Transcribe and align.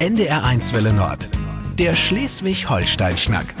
NDR1 0.00 0.72
Welle 0.72 0.94
Nord. 0.94 1.28
Der 1.78 1.94
Schleswig-Holstein-Schnack. 1.94 3.54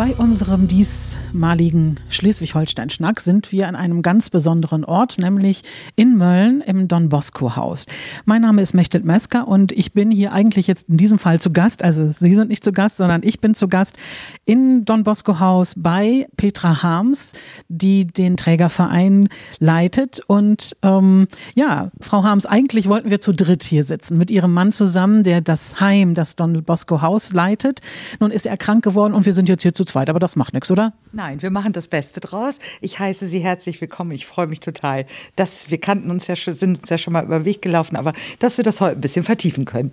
Bei 0.00 0.14
unserem 0.16 0.66
diesmaligen 0.66 2.00
Schleswig-Holstein-Schnack 2.08 3.20
sind 3.20 3.52
wir 3.52 3.68
an 3.68 3.76
einem 3.76 4.00
ganz 4.00 4.30
besonderen 4.30 4.82
Ort, 4.86 5.18
nämlich 5.18 5.60
in 5.94 6.16
Mölln 6.16 6.62
im 6.62 6.88
Don 6.88 7.10
Bosco 7.10 7.54
Haus. 7.54 7.84
Mein 8.24 8.40
Name 8.40 8.62
ist 8.62 8.72
Mechtet 8.72 9.04
Mesker 9.04 9.46
und 9.46 9.72
ich 9.72 9.92
bin 9.92 10.10
hier 10.10 10.32
eigentlich 10.32 10.68
jetzt 10.68 10.88
in 10.88 10.96
diesem 10.96 11.18
Fall 11.18 11.38
zu 11.38 11.52
Gast. 11.52 11.84
Also 11.84 12.14
Sie 12.18 12.34
sind 12.34 12.48
nicht 12.48 12.64
zu 12.64 12.72
Gast, 12.72 12.96
sondern 12.96 13.20
ich 13.22 13.40
bin 13.40 13.54
zu 13.54 13.68
Gast 13.68 13.98
in 14.46 14.86
Don 14.86 15.04
Bosco 15.04 15.38
Haus 15.38 15.74
bei 15.76 16.26
Petra 16.38 16.82
Harms, 16.82 17.34
die 17.68 18.06
den 18.06 18.38
Trägerverein 18.38 19.28
leitet. 19.58 20.20
Und 20.26 20.78
ähm, 20.80 21.28
ja, 21.54 21.90
Frau 22.00 22.22
Harms, 22.22 22.46
eigentlich 22.46 22.88
wollten 22.88 23.10
wir 23.10 23.20
zu 23.20 23.34
dritt 23.34 23.64
hier 23.64 23.84
sitzen, 23.84 24.16
mit 24.16 24.30
ihrem 24.30 24.54
Mann 24.54 24.72
zusammen, 24.72 25.24
der 25.24 25.42
das 25.42 25.78
Heim, 25.78 26.14
das 26.14 26.36
Don 26.36 26.64
Bosco 26.64 27.02
Haus 27.02 27.34
leitet. 27.34 27.80
Nun 28.18 28.30
ist 28.30 28.46
er 28.46 28.56
krank 28.56 28.82
geworden 28.82 29.12
und 29.12 29.26
wir 29.26 29.34
sind 29.34 29.50
jetzt 29.50 29.60
hier 29.60 29.74
zu 29.74 29.89
zweit, 29.90 30.08
aber 30.08 30.18
das 30.18 30.36
macht 30.36 30.54
nichts, 30.54 30.70
oder? 30.70 30.92
Nein, 31.12 31.42
wir 31.42 31.50
machen 31.50 31.72
das 31.72 31.88
Beste 31.88 32.20
draus. 32.20 32.58
Ich 32.80 32.98
heiße 32.98 33.26
Sie 33.26 33.40
herzlich 33.40 33.80
willkommen. 33.80 34.12
Ich 34.12 34.26
freue 34.26 34.46
mich 34.46 34.60
total, 34.60 35.06
dass 35.36 35.70
wir 35.70 35.78
kannten 35.78 36.10
uns 36.10 36.26
ja 36.26 36.36
schon, 36.36 36.54
sind 36.54 36.78
uns 36.80 36.88
ja 36.88 36.98
schon 36.98 37.12
mal 37.12 37.24
über 37.24 37.40
den 37.40 37.44
Weg 37.44 37.62
gelaufen, 37.62 37.96
aber 37.96 38.12
dass 38.38 38.56
wir 38.56 38.64
das 38.64 38.80
heute 38.80 38.96
ein 38.96 39.00
bisschen 39.00 39.24
vertiefen 39.24 39.64
können. 39.64 39.92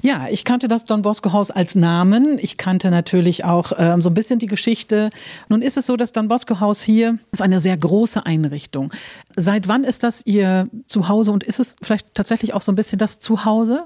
Ja, 0.00 0.26
ich 0.30 0.44
kannte 0.44 0.68
das 0.68 0.84
Don 0.84 1.02
Bosco 1.02 1.32
Haus 1.32 1.50
als 1.50 1.74
Namen. 1.74 2.38
Ich 2.40 2.56
kannte 2.56 2.90
natürlich 2.90 3.44
auch 3.44 3.72
ähm, 3.76 4.00
so 4.00 4.10
ein 4.10 4.14
bisschen 4.14 4.38
die 4.38 4.46
Geschichte. 4.46 5.10
Nun 5.48 5.60
ist 5.60 5.76
es 5.76 5.86
so, 5.86 5.96
das 5.96 6.12
Don 6.12 6.28
Bosco 6.28 6.60
Haus 6.60 6.82
hier 6.82 7.18
ist 7.30 7.42
eine 7.42 7.60
sehr 7.60 7.76
große 7.76 8.24
Einrichtung. 8.24 8.92
Seit 9.36 9.68
wann 9.68 9.84
ist 9.84 10.02
das 10.02 10.24
Ihr 10.24 10.68
Zuhause 10.86 11.32
und 11.32 11.44
ist 11.44 11.60
es 11.60 11.76
vielleicht 11.82 12.14
tatsächlich 12.14 12.54
auch 12.54 12.62
so 12.62 12.72
ein 12.72 12.76
bisschen 12.76 12.98
das 12.98 13.18
Zuhause? 13.18 13.84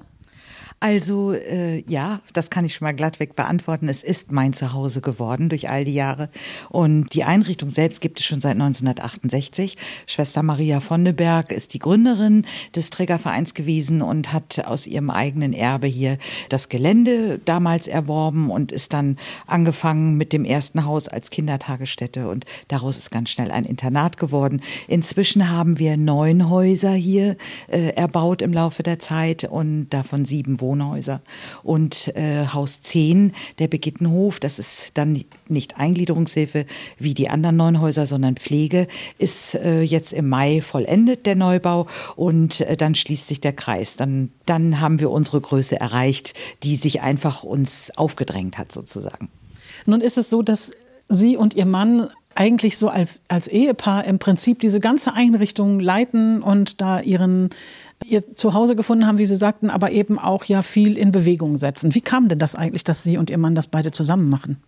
Also 0.79 1.33
äh, 1.33 1.83
ja, 1.89 2.21
das 2.35 2.51
kann 2.51 2.67
ich 2.67 2.75
schon 2.75 2.85
mal 2.85 2.93
glattweg 2.93 3.35
beantworten. 3.35 3.89
Es 3.89 4.03
ist 4.03 4.31
mein 4.31 4.53
Zuhause 4.53 5.01
geworden 5.01 5.49
durch 5.49 5.71
all 5.71 5.87
die 5.87 5.95
Jahre. 5.95 6.29
Und 6.69 7.15
die 7.15 7.25
Einrichtung 7.25 7.71
selbst 7.71 8.03
gibt 8.03 8.21
es 8.21 8.27
schon 8.27 8.43
seit 8.43 8.53
1968. 8.53 9.79
Schwester 10.07 10.43
Maria 10.43 10.81
Vonneberg 10.81 11.51
ist 11.51 11.73
die 11.73 11.79
Gründerin 11.79 12.45
des 12.75 12.91
Trägervereins 12.91 13.55
gewesen 13.55 14.03
und 14.03 14.35
hat 14.35 14.67
aus 14.67 14.87
ihrem 14.87 15.09
eigenen 15.09 15.55
Erbe 15.55 15.87
hier 15.87 16.19
das 16.51 16.69
Gelände 16.69 17.41
damals 17.43 17.89
erworben 17.89 18.51
und 18.51 18.71
ist 18.71 18.93
dann 18.93 19.17
angefangen 19.47 20.19
mit 20.19 20.35
dem 20.35 20.45
ersten 20.45 20.85
Haus 20.85 21.09
als 21.09 21.31
Kindertagesstätte. 21.31 22.29
Und 22.29 22.45
daraus 22.69 22.99
ist 22.99 23.11
ganz 23.11 23.31
schnell 23.31 23.51
ein 23.51 23.65
Internat 23.65 24.19
geworden. 24.19 24.61
Inzwischen 24.89 25.49
haben 25.49 25.79
wir 25.79 25.97
neun 25.97 26.51
Häuser 26.51 26.93
hier 26.93 27.37
äh, 27.69 27.95
erbaut 27.95 28.43
im 28.43 28.53
Laufe 28.53 28.83
der 28.83 28.99
Zeit 28.99 29.45
und 29.45 29.89
davon 29.89 30.27
sieben 30.27 30.61
Wohnhäuser. 30.67 31.21
Und 31.63 32.13
äh, 32.17 32.47
Haus 32.53 32.83
10, 32.83 33.33
der 33.61 33.69
Begittenhof, 33.69 34.41
das 34.41 34.59
ist 34.59 34.91
dann 34.95 35.25
nicht 35.49 35.79
Eingliederungshilfe 35.79 36.67
wie 36.99 37.15
die 37.15 37.29
anderen 37.29 37.57
neun 37.57 37.81
Häuser, 37.81 38.07
sondern 38.07 38.37
Pflege, 38.37 38.89
ist 39.19 39.55
äh, 39.55 39.83
jetzt 39.83 40.13
im 40.13 40.29
Mai 40.29 40.61
vollendet, 40.61 41.25
der 41.27 41.37
Neubau. 41.37 41.87
Und 42.17 42.63
äh, 42.63 42.77
dann 42.77 42.97
schließt 42.97 43.29
sich 43.29 43.41
der 43.41 43.53
Kreis. 43.53 43.97
Dann, 43.97 44.31
dann 44.45 44.81
haben 44.81 44.99
wir 44.99 45.11
unsere 45.11 45.41
Größe 45.41 45.79
erreicht, 45.79 46.35
die 46.65 46.75
sich 46.75 47.01
einfach 47.01 47.45
uns 47.45 47.93
aufgedrängt 47.97 48.59
hat, 48.59 48.73
sozusagen. 48.73 49.29
Nun 49.87 50.01
ist 50.01 50.19
es 50.19 50.29
so, 50.29 50.43
dass 50.43 50.73
Sie 51.09 51.37
und 51.37 51.55
Ihr 51.55 51.67
Mann 51.67 52.11
eigentlich 52.37 52.79
so 52.79 52.89
als, 52.89 53.23
als 53.29 53.49
Ehepaar 53.49 54.05
im 54.05 54.19
Prinzip 54.19 54.61
diese 54.61 54.81
ganze 54.81 55.15
Einrichtung 55.15 55.81
leiten 55.81 56.43
und 56.43 56.81
da 56.81 57.01
ihren 57.01 57.51
ihr 58.05 58.33
Zuhause 58.33 58.77
gefunden 58.77 59.07
haben, 59.07 59.19
wie 59.19 59.27
Sie 59.27 59.37
sagten, 59.37 59.71
aber 59.71 59.91
eben 59.91 60.19
auch 60.19 60.45
ja 60.45 60.63
viel 60.63 60.97
in 60.97 61.13
Bewegung 61.13 61.57
setzen. 61.57 61.95
Wie 61.95 62.01
kam 62.01 62.29
denn 62.29 62.39
das 62.39 62.55
eigentlich, 62.55 62.85
dass 62.85 63.03
Sie 63.03 63.19
und 63.19 63.31
Ihr 63.31 63.39
Mann 63.39 63.55
das 63.55 63.67
beide 63.67 63.91
zusammen 63.91 64.29
machen? 64.29 64.59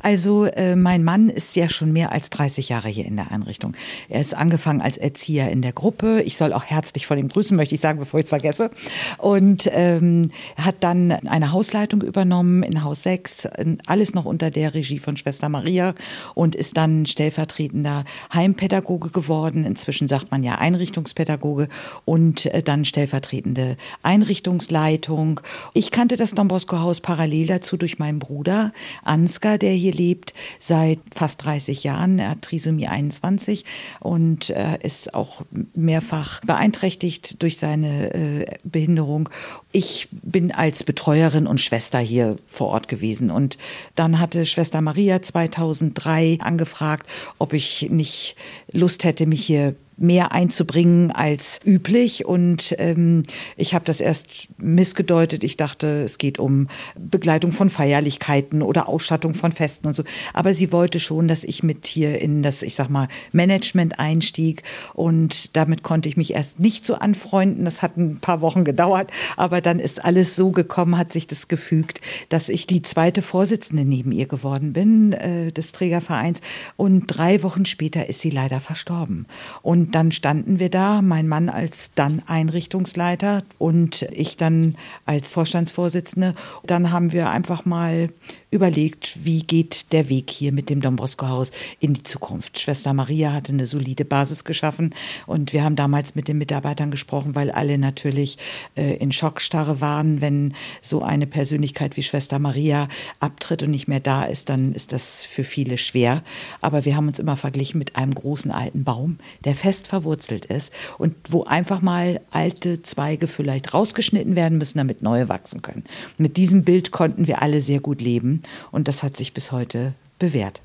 Also 0.00 0.44
äh, 0.44 0.76
mein 0.76 1.04
Mann 1.04 1.28
ist 1.28 1.54
ja 1.54 1.68
schon 1.68 1.92
mehr 1.92 2.12
als 2.12 2.30
30 2.30 2.68
Jahre 2.68 2.88
hier 2.88 3.04
in 3.04 3.16
der 3.16 3.30
Einrichtung. 3.30 3.76
Er 4.08 4.20
ist 4.20 4.34
angefangen 4.34 4.80
als 4.80 4.98
Erzieher 4.98 5.50
in 5.50 5.62
der 5.62 5.72
Gruppe. 5.72 6.22
Ich 6.22 6.36
soll 6.36 6.52
auch 6.52 6.64
herzlich 6.64 7.06
von 7.06 7.16
ihm 7.18 7.28
grüßen, 7.28 7.56
möchte 7.56 7.74
ich 7.74 7.80
sagen, 7.80 7.98
bevor 7.98 8.18
ich 8.18 8.24
es 8.24 8.30
vergesse. 8.30 8.70
Und 9.18 9.68
ähm, 9.72 10.30
hat 10.56 10.76
dann 10.80 11.12
eine 11.12 11.52
Hausleitung 11.52 12.02
übernommen 12.02 12.62
in 12.62 12.82
Haus 12.82 13.04
6, 13.04 13.48
alles 13.86 14.14
noch 14.14 14.24
unter 14.24 14.50
der 14.50 14.74
Regie 14.74 14.98
von 14.98 15.16
Schwester 15.16 15.48
Maria 15.48 15.94
und 16.34 16.56
ist 16.56 16.76
dann 16.76 17.06
stellvertretender 17.06 18.04
Heimpädagoge 18.32 19.10
geworden. 19.10 19.64
Inzwischen 19.64 20.08
sagt 20.08 20.30
man 20.30 20.42
ja 20.42 20.56
Einrichtungspädagoge 20.56 21.68
und 22.04 22.46
dann 22.62 22.84
stellvertretende 22.84 23.76
Einrichtungsleitung. 24.02 25.40
Ich 25.72 25.90
kannte 25.90 26.16
das 26.16 26.34
Don 26.34 26.48
Bosco 26.48 26.78
Haus 26.78 27.00
parallel 27.00 27.46
dazu 27.46 27.76
durch 27.76 27.98
meinen 27.98 28.18
Bruder 28.18 28.72
Ansgar, 29.02 29.58
der 29.58 29.72
hier 29.72 29.92
lebt 29.92 30.34
seit 30.58 30.98
fast 31.14 31.44
30 31.44 31.84
Jahren. 31.84 32.18
Er 32.18 32.30
hat 32.30 32.42
Trisomie 32.42 32.86
21 32.86 33.64
und 34.00 34.50
äh, 34.50 34.78
ist 34.82 35.14
auch 35.14 35.42
mehrfach 35.74 36.40
beeinträchtigt 36.42 37.42
durch 37.42 37.58
seine 37.58 38.14
äh, 38.14 38.44
Behinderung. 38.64 39.28
Ich 39.76 40.06
bin 40.12 40.52
als 40.52 40.84
Betreuerin 40.84 41.48
und 41.48 41.60
Schwester 41.60 41.98
hier 41.98 42.36
vor 42.46 42.68
Ort 42.68 42.86
gewesen 42.86 43.32
und 43.32 43.58
dann 43.96 44.20
hatte 44.20 44.46
Schwester 44.46 44.80
Maria 44.80 45.20
2003 45.20 46.38
angefragt, 46.40 47.08
ob 47.40 47.52
ich 47.54 47.90
nicht 47.90 48.36
Lust 48.70 49.02
hätte, 49.02 49.26
mich 49.26 49.44
hier 49.44 49.74
mehr 49.96 50.32
einzubringen 50.32 51.10
als 51.10 51.60
üblich. 51.64 52.24
Und 52.24 52.74
ähm, 52.78 53.22
ich 53.56 53.74
habe 53.74 53.84
das 53.84 54.00
erst 54.00 54.48
missgedeutet. 54.58 55.44
Ich 55.44 55.56
dachte, 55.56 56.02
es 56.02 56.18
geht 56.18 56.38
um 56.38 56.68
Begleitung 56.96 57.52
von 57.52 57.70
Feierlichkeiten 57.70 58.62
oder 58.62 58.88
Ausstattung 58.88 59.34
von 59.34 59.52
Festen 59.52 59.86
und 59.86 59.94
so. 59.94 60.04
Aber 60.32 60.54
sie 60.54 60.72
wollte 60.72 61.00
schon, 61.00 61.28
dass 61.28 61.44
ich 61.44 61.62
mit 61.62 61.86
hier 61.86 62.20
in 62.20 62.42
das, 62.42 62.62
ich 62.62 62.74
sag 62.74 62.88
mal, 62.88 63.08
Management 63.32 63.98
einstieg. 63.98 64.62
Und 64.94 65.56
damit 65.56 65.82
konnte 65.82 66.08
ich 66.08 66.16
mich 66.16 66.34
erst 66.34 66.60
nicht 66.60 66.84
so 66.86 66.94
anfreunden. 66.94 67.64
Das 67.64 67.82
hat 67.82 67.96
ein 67.96 68.18
paar 68.20 68.40
Wochen 68.40 68.64
gedauert. 68.64 69.10
Aber 69.36 69.60
dann 69.66 69.78
ist 69.78 70.04
alles 70.04 70.36
so 70.36 70.50
gekommen, 70.50 70.98
hat 70.98 71.12
sich 71.12 71.26
das 71.26 71.48
gefügt, 71.48 72.00
dass 72.28 72.48
ich 72.48 72.66
die 72.66 72.82
zweite 72.82 73.22
Vorsitzende 73.22 73.84
neben 73.84 74.12
ihr 74.12 74.26
geworden 74.26 74.72
bin, 74.72 75.12
äh, 75.12 75.52
des 75.52 75.72
Trägervereins. 75.72 76.40
Und 76.76 77.06
drei 77.06 77.42
Wochen 77.42 77.64
später 77.64 78.08
ist 78.08 78.20
sie 78.20 78.30
leider 78.30 78.60
verstorben. 78.60 79.26
Und 79.62 79.94
dann 79.94 80.12
standen 80.12 80.58
wir 80.58 80.70
da, 80.70 81.02
mein 81.02 81.28
Mann 81.28 81.48
als 81.48 81.92
dann 81.94 82.22
Einrichtungsleiter 82.26 83.42
und 83.58 84.02
ich 84.12 84.36
dann 84.36 84.76
als 85.06 85.32
Vorstandsvorsitzende. 85.32 86.34
Dann 86.64 86.90
haben 86.90 87.12
wir 87.12 87.30
einfach 87.30 87.64
mal 87.64 88.10
überlegt, 88.54 89.24
wie 89.24 89.42
geht 89.42 89.92
der 89.92 90.08
Weg 90.08 90.30
hier 90.30 90.52
mit 90.52 90.70
dem 90.70 90.80
Dombrowsko-Haus 90.80 91.50
in 91.80 91.92
die 91.94 92.04
Zukunft. 92.04 92.60
Schwester 92.60 92.94
Maria 92.94 93.32
hatte 93.32 93.52
eine 93.52 93.66
solide 93.66 94.04
Basis 94.04 94.44
geschaffen 94.44 94.94
und 95.26 95.52
wir 95.52 95.64
haben 95.64 95.74
damals 95.74 96.14
mit 96.14 96.28
den 96.28 96.38
Mitarbeitern 96.38 96.92
gesprochen, 96.92 97.34
weil 97.34 97.50
alle 97.50 97.78
natürlich 97.78 98.38
äh, 98.76 98.94
in 98.96 99.10
Schockstarre 99.10 99.80
waren. 99.80 100.20
Wenn 100.20 100.54
so 100.80 101.02
eine 101.02 101.26
Persönlichkeit 101.26 101.96
wie 101.96 102.04
Schwester 102.04 102.38
Maria 102.38 102.88
abtritt 103.18 103.64
und 103.64 103.72
nicht 103.72 103.88
mehr 103.88 104.00
da 104.00 104.24
ist, 104.24 104.48
dann 104.48 104.72
ist 104.72 104.92
das 104.92 105.24
für 105.24 105.42
viele 105.42 105.76
schwer. 105.76 106.22
Aber 106.60 106.84
wir 106.84 106.94
haben 106.94 107.08
uns 107.08 107.18
immer 107.18 107.36
verglichen 107.36 107.78
mit 107.78 107.96
einem 107.96 108.14
großen 108.14 108.52
alten 108.52 108.84
Baum, 108.84 109.18
der 109.44 109.56
fest 109.56 109.88
verwurzelt 109.88 110.44
ist 110.44 110.72
und 110.98 111.16
wo 111.28 111.42
einfach 111.42 111.82
mal 111.82 112.20
alte 112.30 112.82
Zweige 112.82 113.26
vielleicht 113.26 113.74
rausgeschnitten 113.74 114.36
werden 114.36 114.58
müssen, 114.58 114.78
damit 114.78 115.02
neue 115.02 115.28
wachsen 115.28 115.60
können. 115.60 115.82
Mit 116.18 116.36
diesem 116.36 116.62
Bild 116.62 116.92
konnten 116.92 117.26
wir 117.26 117.42
alle 117.42 117.60
sehr 117.60 117.80
gut 117.80 118.00
leben. 118.00 118.42
Und 118.70 118.88
das 118.88 119.02
hat 119.02 119.16
sich 119.16 119.34
bis 119.34 119.52
heute 119.52 119.94
bewährt. 120.18 120.62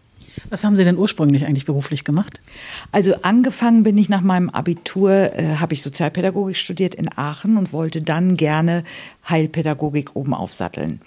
Was 0.49 0.63
haben 0.63 0.75
Sie 0.75 0.83
denn 0.83 0.97
ursprünglich 0.97 1.45
eigentlich 1.45 1.65
beruflich 1.65 2.03
gemacht? 2.03 2.39
Also 2.91 3.15
angefangen 3.23 3.83
bin 3.83 3.97
ich 3.97 4.09
nach 4.09 4.21
meinem 4.21 4.49
Abitur, 4.49 5.11
äh, 5.11 5.55
habe 5.57 5.73
ich 5.73 5.81
Sozialpädagogik 5.81 6.55
studiert 6.55 6.95
in 6.95 7.09
Aachen 7.17 7.57
und 7.57 7.73
wollte 7.73 8.01
dann 8.01 8.37
gerne 8.37 8.83
Heilpädagogik 9.27 10.15
oben 10.15 10.33
aufsatteln. 10.33 11.01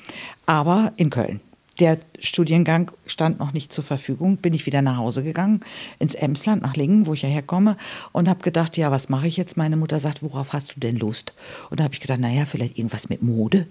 Aber 0.46 0.93
in 0.96 1.11
Köln. 1.11 1.41
Der 1.80 1.98
Studiengang 2.19 2.90
stand 3.06 3.38
noch 3.38 3.52
nicht 3.52 3.72
zur 3.72 3.82
Verfügung, 3.82 4.36
bin 4.36 4.52
ich 4.54 4.66
wieder 4.66 4.82
nach 4.82 4.98
Hause 4.98 5.22
gegangen, 5.22 5.60
ins 5.98 6.14
Emsland, 6.14 6.62
nach 6.62 6.76
Lingen, 6.76 7.06
wo 7.06 7.14
ich 7.14 7.22
ja 7.22 7.28
herkomme, 7.28 7.76
und 8.12 8.28
habe 8.28 8.42
gedacht, 8.42 8.76
ja, 8.76 8.90
was 8.90 9.08
mache 9.08 9.26
ich 9.26 9.36
jetzt? 9.36 9.56
Meine 9.56 9.76
Mutter 9.76 9.98
sagt, 9.98 10.22
worauf 10.22 10.52
hast 10.52 10.76
du 10.76 10.80
denn 10.80 10.98
Lust? 10.98 11.32
Und 11.70 11.80
da 11.80 11.84
habe 11.84 11.94
ich 11.94 12.00
gedacht, 12.00 12.20
naja, 12.20 12.44
vielleicht 12.44 12.78
irgendwas 12.78 13.08
mit 13.08 13.22
Mode. 13.22 13.66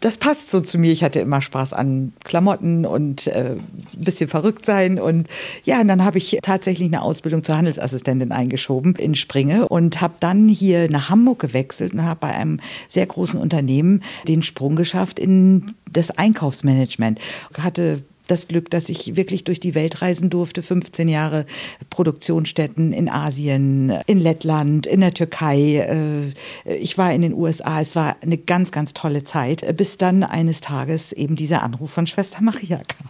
Das 0.00 0.16
passt 0.16 0.50
so 0.50 0.60
zu 0.60 0.78
mir. 0.78 0.92
Ich 0.92 1.04
hatte 1.04 1.20
immer 1.20 1.40
Spaß 1.40 1.74
an 1.74 2.12
Klamotten 2.24 2.86
und 2.86 3.26
äh, 3.26 3.56
ein 3.56 4.04
bisschen 4.04 4.28
verrückt 4.28 4.64
sein. 4.64 4.98
Und 4.98 5.28
ja, 5.64 5.80
und 5.80 5.88
dann 5.88 6.04
habe 6.04 6.18
ich 6.18 6.38
tatsächlich 6.42 6.88
eine 6.88 7.02
Ausbildung 7.02 7.44
zur 7.44 7.56
Handelsassistentin 7.56 8.32
eingeschoben 8.32 8.94
in 8.96 9.14
Springe 9.14 9.68
und 9.68 10.00
habe 10.00 10.14
dann 10.20 10.48
hier 10.48 10.90
nach 10.90 11.10
Hamburg 11.10 11.38
gewechselt 11.38 11.92
und 11.92 12.02
habe 12.02 12.20
bei 12.20 12.34
einem 12.34 12.60
sehr 12.88 13.06
großen 13.06 13.38
Unternehmen 13.38 14.02
den 14.26 14.42
Sprung 14.42 14.76
geschafft 14.76 15.18
in 15.18 15.74
das 15.92 16.10
Einkaufsmanagement. 16.10 17.20
Hatte 17.58 18.02
das 18.26 18.48
Glück, 18.48 18.70
dass 18.70 18.88
ich 18.88 19.16
wirklich 19.16 19.44
durch 19.44 19.60
die 19.60 19.74
Welt 19.74 20.00
reisen 20.02 20.30
durfte. 20.30 20.62
15 20.62 21.08
Jahre 21.08 21.44
Produktionsstätten 21.90 22.92
in 22.92 23.08
Asien, 23.08 23.90
in 24.06 24.18
Lettland, 24.18 24.86
in 24.86 25.00
der 25.00 25.14
Türkei. 25.14 26.32
Äh, 26.66 26.74
ich 26.74 26.98
war 26.98 27.12
in 27.12 27.22
den 27.22 27.34
USA. 27.34 27.80
Es 27.80 27.94
war 27.96 28.16
eine 28.22 28.38
ganz, 28.38 28.72
ganz 28.72 28.94
tolle 28.94 29.24
Zeit, 29.24 29.76
bis 29.76 29.98
dann 29.98 30.24
eines 30.24 30.60
Tages 30.60 31.12
eben 31.12 31.36
dieser 31.36 31.62
Anruf 31.62 31.90
von 31.90 32.06
Schwester 32.06 32.40
Maria 32.40 32.78
kam. 32.78 33.08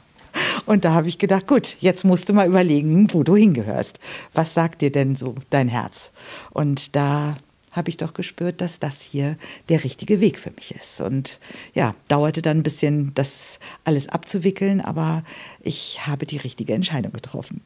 Und 0.64 0.84
da 0.84 0.92
habe 0.92 1.08
ich 1.08 1.18
gedacht, 1.18 1.46
gut, 1.46 1.76
jetzt 1.80 2.04
musst 2.04 2.28
du 2.28 2.32
mal 2.32 2.48
überlegen, 2.48 3.12
wo 3.12 3.22
du 3.22 3.36
hingehörst. 3.36 4.00
Was 4.32 4.54
sagt 4.54 4.80
dir 4.80 4.90
denn 4.90 5.14
so 5.14 5.34
dein 5.50 5.68
Herz? 5.68 6.12
Und 6.50 6.96
da 6.96 7.36
habe 7.72 7.90
ich 7.90 7.96
doch 7.96 8.14
gespürt, 8.14 8.60
dass 8.60 8.78
das 8.78 9.00
hier 9.00 9.36
der 9.68 9.82
richtige 9.82 10.20
Weg 10.20 10.38
für 10.38 10.50
mich 10.52 10.74
ist. 10.74 11.00
Und 11.00 11.40
ja, 11.74 11.94
dauerte 12.08 12.42
dann 12.42 12.58
ein 12.58 12.62
bisschen, 12.62 13.12
das 13.14 13.58
alles 13.84 14.08
abzuwickeln, 14.08 14.80
aber 14.80 15.24
ich 15.60 16.06
habe 16.06 16.26
die 16.26 16.36
richtige 16.36 16.74
Entscheidung 16.74 17.12
getroffen. 17.12 17.62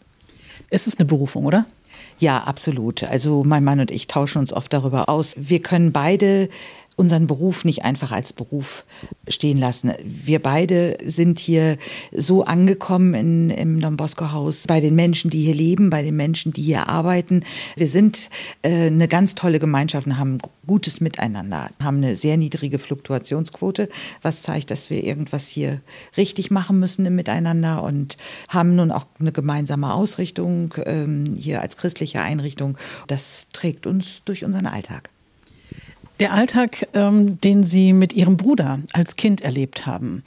Es 0.71 0.87
ist 0.87 0.99
eine 0.99 1.07
Berufung, 1.07 1.45
oder? 1.45 1.67
Ja, 2.19 2.43
absolut. 2.45 3.05
Also 3.05 3.45
mein 3.45 3.65
Mann 3.65 3.81
und 3.81 3.91
ich 3.91 4.07
tauschen 4.07 4.39
uns 4.39 4.53
oft 4.53 4.73
darüber 4.73 5.09
aus. 5.09 5.35
Wir 5.37 5.61
können 5.61 5.93
beide 5.93 6.49
unseren 6.97 7.27
Beruf 7.27 7.65
nicht 7.65 7.85
einfach 7.85 8.11
als 8.11 8.33
Beruf 8.33 8.85
stehen 9.29 9.59
lassen. 9.59 9.93
Wir 10.03 10.41
beide 10.41 10.97
sind 11.05 11.39
hier 11.39 11.77
so 12.13 12.45
angekommen 12.45 13.13
in, 13.15 13.51
im 13.51 13.81
Don 13.81 13.99
Bosco 13.99 14.33
Haus 14.33 14.65
bei 14.67 14.81
den 14.81 14.95
Menschen, 14.95 15.31
die 15.31 15.43
hier 15.43 15.55
leben, 15.55 15.91
bei 15.91 16.03
den 16.03 16.17
Menschen, 16.17 16.53
die 16.53 16.63
hier 16.63 16.89
arbeiten. 16.89 17.45
Wir 17.77 17.87
sind 17.87 18.31
äh, 18.63 18.87
eine 18.87 19.09
ganz 19.09 19.35
tolle 19.35 19.59
Gemeinschaft 19.59 20.07
und 20.07 20.19
haben 20.19 20.39
gutes 20.67 21.01
Miteinander, 21.03 21.71
haben 21.83 21.99
eine 21.99 22.17
sehr 22.17 22.39
niedrige 22.39 22.79
Fluktuationsquote, 22.79 23.91
was 24.23 24.43
zeigt, 24.43 24.71
dass 24.71 24.89
wir 24.89 25.05
irgendwas 25.05 25.49
hier 25.49 25.83
richtig 26.17 26.51
machen 26.51 26.81
müssen 26.81 27.05
im 27.05 27.15
Miteinander 27.15 27.83
und 27.83 28.17
haben 28.49 28.75
nun 28.75 28.91
auch 28.91 29.07
eine 29.21 29.33
gemeinsame 29.33 29.93
Ausrichtung 29.93 30.75
ähm, 30.87 31.25
hier 31.37 31.61
als 31.61 31.77
christliche 31.77 32.23
Einrichtung. 32.23 32.79
Das 33.07 33.49
trägt 33.53 33.87
uns 33.87 34.23
durch 34.25 34.45
unseren 34.45 34.67
Alltag. 34.67 35.11
Der 36.19 36.33
Alltag, 36.33 36.89
ähm, 36.95 37.39
den 37.41 37.63
Sie 37.63 37.93
mit 37.93 38.15
Ihrem 38.15 38.37
Bruder 38.37 38.79
als 38.93 39.17
Kind 39.17 39.43
erlebt 39.43 39.87
haben, 39.87 40.23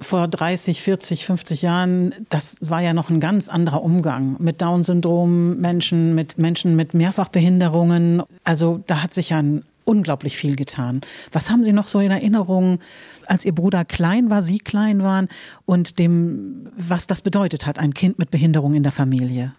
vor 0.00 0.26
30, 0.26 0.82
40, 0.82 1.26
50 1.26 1.62
Jahren, 1.62 2.12
das 2.28 2.56
war 2.60 2.82
ja 2.82 2.92
noch 2.92 3.08
ein 3.08 3.20
ganz 3.20 3.48
anderer 3.48 3.84
Umgang 3.84 4.34
mit 4.40 4.60
Down-Syndrom, 4.60 5.58
Menschen, 5.58 6.16
mit 6.16 6.38
Menschen 6.38 6.74
mit 6.74 6.92
Mehrfachbehinderungen. 6.92 8.22
Also 8.42 8.82
da 8.88 9.02
hat 9.02 9.14
sich 9.14 9.30
ja 9.30 9.44
unglaublich 9.84 10.36
viel 10.36 10.56
getan. 10.56 11.02
Was 11.30 11.50
haben 11.50 11.64
Sie 11.64 11.72
noch 11.72 11.86
so 11.86 12.00
in 12.00 12.10
Erinnerung, 12.10 12.80
als 13.26 13.44
Ihr 13.44 13.54
Bruder 13.54 13.84
klein 13.84 14.28
war, 14.28 14.42
Sie 14.42 14.58
klein 14.58 15.04
waren 15.04 15.28
und 15.66 16.00
dem, 16.00 16.68
was 16.76 17.06
das 17.06 17.22
bedeutet 17.22 17.66
hat, 17.66 17.78
ein 17.78 17.94
Kind 17.94 18.18
mit 18.18 18.32
Behinderung 18.32 18.74
in 18.74 18.82
der 18.82 18.92
Familie? 18.92 19.52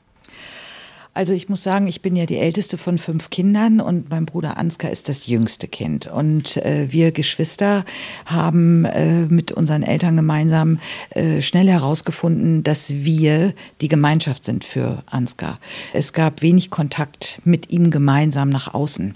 Also 1.15 1.33
ich 1.33 1.47
muss 1.47 1.61
sagen, 1.61 1.85
ich 1.85 2.01
bin 2.01 2.15
ja 2.15 2.25
die 2.25 2.37
älteste 2.37 2.79
von 2.79 2.97
fünf 2.97 3.29
Kindern 3.29 3.79
und 3.81 4.09
mein 4.09 4.25
Bruder 4.25 4.57
Ansgar 4.57 4.89
ist 4.89 5.09
das 5.09 5.27
jüngste 5.27 5.67
Kind. 5.67 6.07
Und 6.07 6.57
äh, 6.57 6.87
wir 6.89 7.11
Geschwister 7.11 7.85
haben 8.25 8.85
äh, 8.85 9.27
mit 9.27 9.51
unseren 9.51 9.83
Eltern 9.83 10.15
gemeinsam 10.15 10.79
äh, 11.11 11.39
schnell 11.41 11.67
herausgefunden, 11.67 12.63
dass 12.63 12.95
wir 12.95 13.53
die 13.81 13.89
Gemeinschaft 13.89 14.43
sind 14.43 14.63
für 14.63 15.03
Ansgar. 15.05 15.59
Es 15.93 16.13
gab 16.13 16.41
wenig 16.41 16.71
Kontakt 16.71 17.41
mit 17.43 17.71
ihm 17.71 17.91
gemeinsam 17.91 18.49
nach 18.49 18.73
außen. 18.73 19.13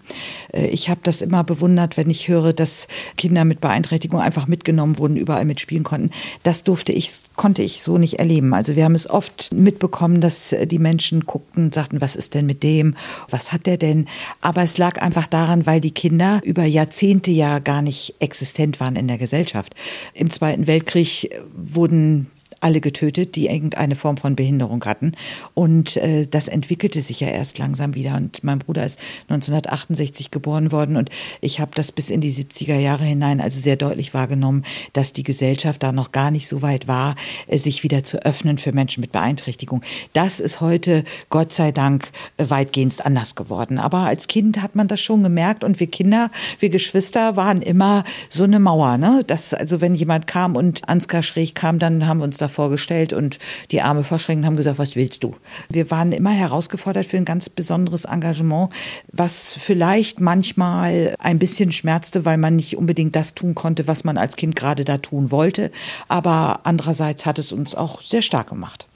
Äh, 0.53 0.67
ich 0.67 0.89
habe 0.89 1.01
das 1.01 1.23
immer 1.23 1.43
bewundert, 1.43 1.97
wenn 1.97 2.11
ich 2.11 2.27
höre, 2.27 2.53
dass 2.53 2.87
Kinder 3.17 3.43
mit 3.43 3.59
Beeinträchtigung 3.59 4.19
einfach 4.19 4.45
mitgenommen 4.45 4.99
wurden, 4.99 5.17
überall 5.17 5.45
mitspielen 5.45 5.83
konnten. 5.83 6.11
Das 6.43 6.63
durfte 6.63 6.91
ich, 6.91 7.09
konnte 7.35 7.63
ich 7.63 7.81
so 7.81 7.97
nicht 7.97 8.19
erleben. 8.19 8.53
Also 8.53 8.75
wir 8.75 8.83
haben 8.83 8.93
es 8.93 9.09
oft 9.09 9.51
mitbekommen, 9.51 10.21
dass 10.21 10.55
die 10.65 10.77
Menschen 10.77 11.21
guckten 11.21 11.71
sagten, 11.71 11.86
sagten, 11.87 12.01
was 12.01 12.15
ist 12.15 12.33
denn 12.33 12.45
mit 12.45 12.63
dem? 12.63 12.95
Was 13.29 13.51
hat 13.51 13.65
der 13.65 13.77
denn? 13.77 14.07
Aber 14.41 14.61
es 14.61 14.77
lag 14.77 15.01
einfach 15.01 15.27
daran, 15.27 15.65
weil 15.65 15.79
die 15.79 15.91
Kinder 15.91 16.41
über 16.43 16.65
Jahrzehnte 16.65 17.31
ja 17.31 17.59
gar 17.59 17.81
nicht 17.81 18.15
existent 18.19 18.79
waren 18.79 18.95
in 18.95 19.07
der 19.07 19.17
Gesellschaft. 19.17 19.73
Im 20.13 20.29
Zweiten 20.29 20.67
Weltkrieg 20.67 21.29
wurden 21.55 22.27
alle 22.59 22.81
getötet, 22.81 23.35
die 23.35 23.47
irgendeine 23.47 23.95
Form 23.95 24.17
von 24.17 24.35
Behinderung 24.35 24.83
hatten. 24.85 25.13
Und 25.53 25.97
äh, 25.97 26.27
das 26.27 26.47
entwickelte 26.47 27.01
sich 27.01 27.19
ja 27.19 27.27
erst 27.27 27.57
langsam 27.57 27.95
wieder. 27.95 28.15
Und 28.15 28.43
mein 28.43 28.59
Bruder 28.59 28.85
ist 28.85 28.99
1968 29.29 30.31
geboren 30.31 30.71
worden 30.71 30.95
und 30.95 31.09
ich 31.41 31.59
habe 31.59 31.71
das 31.75 31.91
bis 31.91 32.09
in 32.09 32.21
die 32.21 32.31
70er 32.31 32.77
Jahre 32.77 33.03
hinein 33.03 33.41
also 33.41 33.59
sehr 33.59 33.75
deutlich 33.75 34.13
wahrgenommen, 34.13 34.63
dass 34.93 35.13
die 35.13 35.23
Gesellschaft 35.23 35.83
da 35.83 35.91
noch 35.91 36.11
gar 36.11 36.31
nicht 36.31 36.47
so 36.47 36.61
weit 36.61 36.87
war, 36.87 37.15
äh, 37.47 37.57
sich 37.57 37.83
wieder 37.83 38.03
zu 38.03 38.23
öffnen 38.25 38.57
für 38.57 38.71
Menschen 38.71 39.01
mit 39.01 39.11
Beeinträchtigung. 39.11 39.81
Das 40.13 40.39
ist 40.39 40.61
heute 40.61 41.03
Gott 41.29 41.53
sei 41.53 41.71
Dank 41.71 42.09
äh, 42.37 42.49
weitgehend 42.49 43.05
anders 43.05 43.35
geworden. 43.35 43.79
Aber 43.79 43.99
als 43.99 44.27
Kind 44.27 44.61
hat 44.61 44.75
man 44.75 44.87
das 44.87 45.01
schon 45.01 45.23
gemerkt 45.23 45.63
und 45.63 45.79
wir 45.79 45.87
Kinder, 45.87 46.31
wir 46.59 46.69
Geschwister 46.69 47.35
waren 47.35 47.61
immer 47.61 48.03
so 48.29 48.43
eine 48.43 48.59
Mauer. 48.59 48.97
Ne? 48.97 49.23
Das, 49.27 49.53
also 49.53 49.81
wenn 49.81 49.95
jemand 49.95 50.27
kam 50.27 50.55
und 50.55 50.87
Ansgar 50.87 51.23
schräg 51.23 51.55
kam, 51.55 51.79
dann 51.79 52.07
haben 52.07 52.19
wir 52.19 52.25
uns 52.25 52.37
da 52.37 52.46
vorgestellt 52.49 53.13
und 53.13 53.39
die 53.71 53.81
Arme 53.81 54.03
verschränkt 54.03 54.41
und 54.41 54.45
haben 54.45 54.55
gesagt, 54.55 54.79
was 54.79 54.95
willst 54.95 55.23
du? 55.23 55.35
Wir 55.69 55.89
waren 55.91 56.11
immer 56.11 56.31
herausgefordert 56.31 57.05
für 57.05 57.17
ein 57.17 57.25
ganz 57.25 57.49
besonderes 57.49 58.05
Engagement, 58.05 58.69
was 59.11 59.53
vielleicht 59.53 60.19
manchmal 60.19 61.15
ein 61.19 61.39
bisschen 61.39 61.71
schmerzte, 61.71 62.25
weil 62.25 62.37
man 62.37 62.55
nicht 62.55 62.77
unbedingt 62.77 63.15
das 63.15 63.33
tun 63.33 63.55
konnte, 63.55 63.87
was 63.87 64.03
man 64.03 64.17
als 64.17 64.35
Kind 64.35 64.55
gerade 64.55 64.85
da 64.85 64.97
tun 64.97 65.31
wollte. 65.31 65.71
Aber 66.07 66.61
andererseits 66.63 67.25
hat 67.25 67.39
es 67.39 67.51
uns 67.51 67.75
auch 67.75 68.01
sehr 68.01 68.21
stark 68.21 68.49
gemacht. 68.49 68.87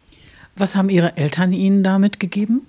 Was 0.56 0.76
haben 0.76 0.90
Ihre 0.90 1.18
Eltern 1.18 1.54
Ihnen 1.54 1.84
damit 1.84 2.20
gegeben? 2.20 2.68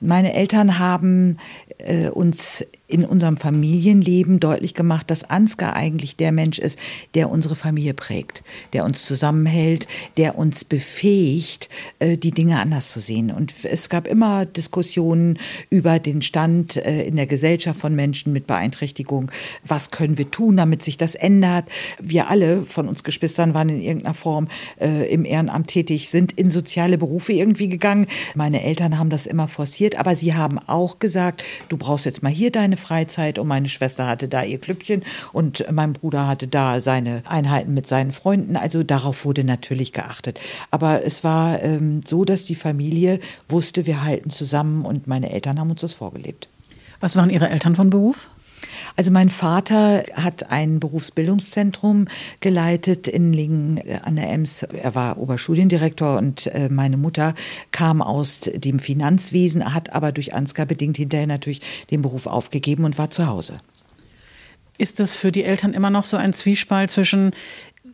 Meine 0.00 0.32
Eltern 0.32 0.78
haben 0.78 1.36
äh, 1.78 2.08
uns 2.08 2.64
in 2.90 3.04
unserem 3.04 3.36
Familienleben 3.36 4.40
deutlich 4.40 4.74
gemacht, 4.74 5.10
dass 5.10 5.24
Ansgar 5.24 5.74
eigentlich 5.74 6.16
der 6.16 6.32
Mensch 6.32 6.58
ist, 6.58 6.78
der 7.14 7.30
unsere 7.30 7.56
Familie 7.56 7.94
prägt, 7.94 8.42
der 8.72 8.84
uns 8.84 9.04
zusammenhält, 9.04 9.86
der 10.16 10.36
uns 10.36 10.64
befähigt, 10.64 11.68
äh, 11.98 12.16
die 12.16 12.32
Dinge 12.32 12.58
anders 12.58 12.90
zu 12.90 13.00
sehen. 13.00 13.30
Und 13.30 13.54
es 13.64 13.88
gab 13.88 14.06
immer 14.06 14.44
Diskussionen 14.46 15.38
über 15.70 15.98
den 15.98 16.22
Stand 16.22 16.76
äh, 16.76 17.02
in 17.04 17.16
der 17.16 17.26
Gesellschaft 17.26 17.80
von 17.80 17.94
Menschen 17.94 18.32
mit 18.32 18.46
Beeinträchtigung. 18.46 19.30
Was 19.64 19.90
können 19.90 20.18
wir 20.18 20.30
tun, 20.30 20.56
damit 20.56 20.82
sich 20.82 20.98
das 20.98 21.14
ändert? 21.14 21.66
Wir 22.00 22.28
alle 22.28 22.62
von 22.62 22.88
uns 22.88 23.04
Geschwistern 23.04 23.54
waren 23.54 23.68
in 23.68 23.80
irgendeiner 23.80 24.14
Form 24.14 24.48
äh, 24.80 25.12
im 25.12 25.24
Ehrenamt 25.24 25.68
tätig, 25.68 26.10
sind 26.10 26.32
in 26.32 26.50
soziale 26.50 26.98
Berufe 26.98 27.32
irgendwie 27.32 27.68
gegangen. 27.68 28.06
Meine 28.34 28.62
Eltern 28.62 28.98
haben 28.98 29.10
das 29.10 29.26
immer 29.26 29.48
forciert, 29.48 29.98
aber 29.98 30.14
sie 30.16 30.34
haben 30.34 30.58
auch 30.58 30.98
gesagt, 30.98 31.44
du 31.68 31.76
brauchst 31.76 32.04
jetzt 32.04 32.22
mal 32.22 32.32
hier 32.32 32.50
deine 32.50 32.76
Freizeit 32.80 33.38
und 33.38 33.46
meine 33.46 33.68
Schwester 33.68 34.06
hatte 34.06 34.26
da 34.26 34.42
ihr 34.42 34.58
Klüppchen 34.58 35.04
und 35.32 35.64
mein 35.70 35.92
Bruder 35.92 36.26
hatte 36.26 36.48
da 36.48 36.80
seine 36.80 37.22
Einheiten 37.26 37.74
mit 37.74 37.86
seinen 37.86 38.12
Freunden. 38.12 38.56
Also 38.56 38.82
darauf 38.82 39.24
wurde 39.24 39.44
natürlich 39.44 39.92
geachtet. 39.92 40.40
Aber 40.70 41.04
es 41.04 41.22
war 41.22 41.62
ähm, 41.62 42.00
so, 42.04 42.24
dass 42.24 42.44
die 42.44 42.54
Familie 42.54 43.20
wusste, 43.48 43.86
wir 43.86 44.02
halten 44.02 44.30
zusammen 44.30 44.84
und 44.84 45.06
meine 45.06 45.30
Eltern 45.30 45.60
haben 45.60 45.70
uns 45.70 45.82
das 45.82 45.94
vorgelebt. 45.94 46.48
Was 47.00 47.16
waren 47.16 47.30
Ihre 47.30 47.48
Eltern 47.48 47.76
von 47.76 47.90
Beruf? 47.90 48.28
Also 49.00 49.12
mein 49.12 49.30
Vater 49.30 50.04
hat 50.12 50.50
ein 50.50 50.78
Berufsbildungszentrum 50.78 52.06
geleitet 52.40 53.08
in 53.08 53.32
Lingen 53.32 53.78
äh, 53.78 53.98
an 54.02 54.16
der 54.16 54.30
Ems. 54.30 54.62
Er 54.62 54.94
war 54.94 55.16
Oberstudiendirektor 55.16 56.18
und 56.18 56.48
äh, 56.48 56.68
meine 56.68 56.98
Mutter 56.98 57.34
kam 57.70 58.02
aus 58.02 58.40
dem 58.40 58.78
Finanzwesen, 58.78 59.72
hat 59.72 59.94
aber 59.94 60.12
durch 60.12 60.34
Ansgar 60.34 60.66
bedingt 60.66 60.98
hinterher 60.98 61.26
natürlich 61.26 61.62
den 61.90 62.02
Beruf 62.02 62.26
aufgegeben 62.26 62.84
und 62.84 62.98
war 62.98 63.08
zu 63.08 63.26
Hause. 63.26 63.62
Ist 64.76 65.00
das 65.00 65.14
für 65.14 65.32
die 65.32 65.44
Eltern 65.44 65.72
immer 65.72 65.88
noch 65.88 66.04
so 66.04 66.18
ein 66.18 66.34
Zwiespalt 66.34 66.90
zwischen 66.90 67.30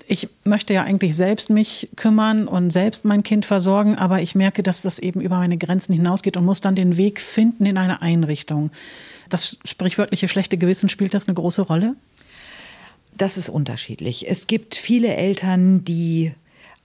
ich 0.08 0.28
möchte 0.42 0.74
ja 0.74 0.82
eigentlich 0.82 1.14
selbst 1.14 1.50
mich 1.50 1.88
kümmern 1.94 2.48
und 2.48 2.70
selbst 2.72 3.04
mein 3.04 3.22
Kind 3.22 3.44
versorgen, 3.44 3.94
aber 3.94 4.22
ich 4.22 4.34
merke, 4.34 4.64
dass 4.64 4.82
das 4.82 4.98
eben 4.98 5.20
über 5.20 5.38
meine 5.38 5.56
Grenzen 5.56 5.92
hinausgeht 5.92 6.36
und 6.36 6.44
muss 6.44 6.60
dann 6.60 6.74
den 6.74 6.96
Weg 6.96 7.20
finden 7.20 7.64
in 7.64 7.78
eine 7.78 8.02
Einrichtung. 8.02 8.70
Das 9.28 9.58
sprichwörtliche 9.64 10.28
schlechte 10.28 10.58
Gewissen 10.58 10.88
spielt 10.88 11.14
das 11.14 11.26
eine 11.26 11.34
große 11.34 11.62
Rolle? 11.62 11.96
Das 13.16 13.38
ist 13.38 13.48
unterschiedlich. 13.48 14.28
Es 14.28 14.46
gibt 14.46 14.74
viele 14.74 15.14
Eltern, 15.14 15.84
die 15.84 16.34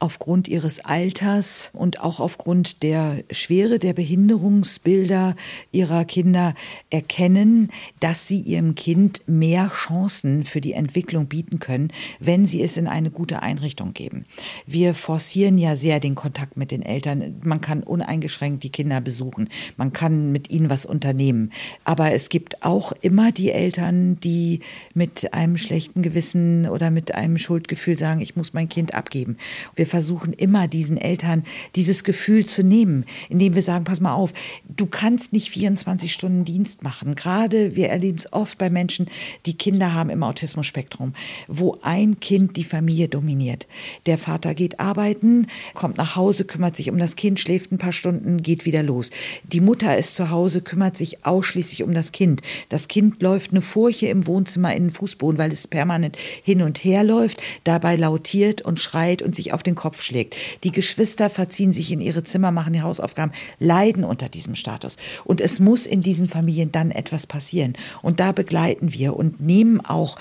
aufgrund 0.01 0.47
ihres 0.47 0.83
Alters 0.83 1.69
und 1.73 1.99
auch 2.01 2.19
aufgrund 2.19 2.81
der 2.81 3.23
Schwere 3.29 3.77
der 3.77 3.93
Behinderungsbilder 3.93 5.35
ihrer 5.71 6.05
Kinder 6.05 6.55
erkennen, 6.89 7.69
dass 7.99 8.27
sie 8.27 8.39
ihrem 8.39 8.73
Kind 8.73 9.21
mehr 9.27 9.69
Chancen 9.69 10.43
für 10.43 10.59
die 10.59 10.73
Entwicklung 10.73 11.27
bieten 11.27 11.59
können, 11.59 11.93
wenn 12.19 12.47
sie 12.47 12.63
es 12.63 12.77
in 12.77 12.87
eine 12.87 13.11
gute 13.11 13.43
Einrichtung 13.43 13.93
geben. 13.93 14.25
Wir 14.65 14.95
forcieren 14.95 15.59
ja 15.59 15.75
sehr 15.75 15.99
den 15.99 16.15
Kontakt 16.15 16.57
mit 16.57 16.71
den 16.71 16.81
Eltern. 16.81 17.39
Man 17.43 17.61
kann 17.61 17.83
uneingeschränkt 17.83 18.63
die 18.63 18.71
Kinder 18.71 19.01
besuchen. 19.01 19.49
Man 19.77 19.93
kann 19.93 20.31
mit 20.31 20.49
ihnen 20.49 20.71
was 20.71 20.87
unternehmen. 20.87 21.51
Aber 21.83 22.11
es 22.11 22.29
gibt 22.29 22.65
auch 22.65 22.91
immer 23.01 23.31
die 23.31 23.51
Eltern, 23.51 24.19
die 24.19 24.61
mit 24.95 25.33
einem 25.35 25.59
schlechten 25.59 26.01
Gewissen 26.01 26.67
oder 26.67 26.89
mit 26.89 27.13
einem 27.13 27.37
Schuldgefühl 27.37 27.99
sagen, 27.99 28.21
ich 28.21 28.35
muss 28.35 28.53
mein 28.53 28.67
Kind 28.67 28.95
abgeben. 28.95 29.37
Wir 29.75 29.90
versuchen 29.91 30.33
immer 30.33 30.67
diesen 30.67 30.97
Eltern 30.97 31.43
dieses 31.75 32.03
Gefühl 32.03 32.45
zu 32.45 32.63
nehmen, 32.63 33.05
indem 33.29 33.53
wir 33.53 33.61
sagen, 33.61 33.83
pass 33.83 33.99
mal 33.99 34.13
auf, 34.13 34.33
du 34.67 34.87
kannst 34.87 35.33
nicht 35.33 35.49
24 35.49 36.11
Stunden 36.11 36.45
Dienst 36.45 36.81
machen. 36.81 37.13
Gerade 37.13 37.75
wir 37.75 37.89
erleben 37.89 38.17
es 38.17 38.31
oft 38.33 38.57
bei 38.57 38.69
Menschen, 38.69 39.07
die 39.45 39.53
Kinder 39.53 39.93
haben 39.93 40.09
im 40.09 40.23
Autismus-Spektrum, 40.23 41.13
wo 41.47 41.77
ein 41.81 42.19
Kind 42.19 42.57
die 42.57 42.63
Familie 42.63 43.09
dominiert. 43.09 43.67
Der 44.05 44.17
Vater 44.17 44.55
geht 44.55 44.79
arbeiten, 44.79 45.47
kommt 45.73 45.97
nach 45.97 46.15
Hause, 46.15 46.45
kümmert 46.45 46.75
sich 46.75 46.89
um 46.89 46.97
das 46.97 47.15
Kind, 47.15 47.39
schläft 47.39 47.71
ein 47.71 47.77
paar 47.77 47.91
Stunden, 47.91 48.41
geht 48.41 48.65
wieder 48.65 48.83
los. 48.83 49.11
Die 49.43 49.61
Mutter 49.61 49.97
ist 49.97 50.15
zu 50.15 50.29
Hause, 50.29 50.61
kümmert 50.61 50.97
sich 50.97 51.25
ausschließlich 51.25 51.83
um 51.83 51.93
das 51.93 52.13
Kind. 52.13 52.41
Das 52.69 52.87
Kind 52.87 53.21
läuft 53.21 53.51
eine 53.51 53.61
Furche 53.61 54.07
im 54.07 54.25
Wohnzimmer 54.25 54.73
in 54.73 54.85
den 54.85 54.91
Fußboden, 54.91 55.37
weil 55.37 55.51
es 55.51 55.67
permanent 55.67 56.17
hin 56.43 56.61
und 56.61 56.81
her 56.83 57.03
läuft, 57.03 57.43
dabei 57.65 57.97
lautiert 57.97 58.61
und 58.61 58.79
schreit 58.79 59.21
und 59.21 59.35
sich 59.35 59.51
auf 59.53 59.63
den 59.63 59.75
Kopf 59.81 60.03
schlägt. 60.03 60.35
Die 60.63 60.71
Geschwister 60.71 61.31
verziehen 61.31 61.73
sich 61.73 61.91
in 61.91 62.01
ihre 62.01 62.23
Zimmer, 62.23 62.51
machen 62.51 62.73
die 62.73 62.83
Hausaufgaben, 62.83 63.31
leiden 63.57 64.03
unter 64.03 64.29
diesem 64.29 64.53
Status. 64.53 64.95
Und 65.25 65.41
es 65.41 65.59
muss 65.59 65.87
in 65.87 66.03
diesen 66.03 66.29
Familien 66.29 66.71
dann 66.71 66.91
etwas 66.91 67.25
passieren. 67.25 67.73
Und 68.03 68.19
da 68.19 68.31
begleiten 68.31 68.93
wir 68.93 69.15
und 69.15 69.41
nehmen 69.41 69.83
auch 69.83 70.17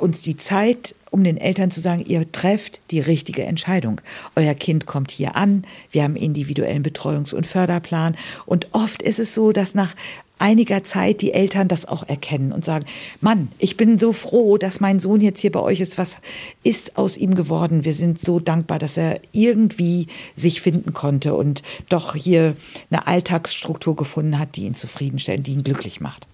uns 0.00 0.20
die 0.20 0.36
Zeit, 0.36 0.94
um 1.10 1.24
den 1.24 1.38
Eltern 1.38 1.70
zu 1.70 1.80
sagen, 1.80 2.04
ihr 2.06 2.30
trefft 2.30 2.82
die 2.90 3.00
richtige 3.00 3.44
Entscheidung. 3.44 4.02
Euer 4.36 4.54
Kind 4.54 4.84
kommt 4.84 5.10
hier 5.10 5.34
an, 5.34 5.64
wir 5.90 6.02
haben 6.02 6.16
individuellen 6.16 6.82
Betreuungs- 6.82 7.34
und 7.34 7.46
Förderplan. 7.46 8.18
Und 8.44 8.68
oft 8.72 9.00
ist 9.02 9.18
es 9.18 9.34
so, 9.34 9.52
dass 9.52 9.74
nach 9.74 9.94
einiger 10.40 10.82
Zeit 10.82 11.20
die 11.20 11.32
Eltern 11.32 11.68
das 11.68 11.86
auch 11.86 12.02
erkennen 12.08 12.52
und 12.52 12.64
sagen, 12.64 12.86
Mann, 13.20 13.48
ich 13.58 13.76
bin 13.76 13.98
so 13.98 14.12
froh, 14.12 14.58
dass 14.58 14.80
mein 14.80 14.98
Sohn 14.98 15.20
jetzt 15.20 15.40
hier 15.40 15.52
bei 15.52 15.60
euch 15.60 15.80
ist. 15.80 15.98
Was 15.98 16.18
ist 16.62 16.96
aus 16.96 17.16
ihm 17.16 17.34
geworden? 17.34 17.84
Wir 17.84 17.94
sind 17.94 18.18
so 18.18 18.40
dankbar, 18.40 18.78
dass 18.78 18.96
er 18.96 19.20
irgendwie 19.32 20.08
sich 20.36 20.60
finden 20.60 20.92
konnte 20.92 21.34
und 21.34 21.62
doch 21.88 22.14
hier 22.14 22.56
eine 22.90 23.06
Alltagsstruktur 23.06 23.96
gefunden 23.96 24.38
hat, 24.38 24.56
die 24.56 24.64
ihn 24.64 24.74
zufriedenstellt, 24.74 25.46
die 25.46 25.52
ihn 25.52 25.64
glücklich 25.64 26.00
macht. 26.00 26.26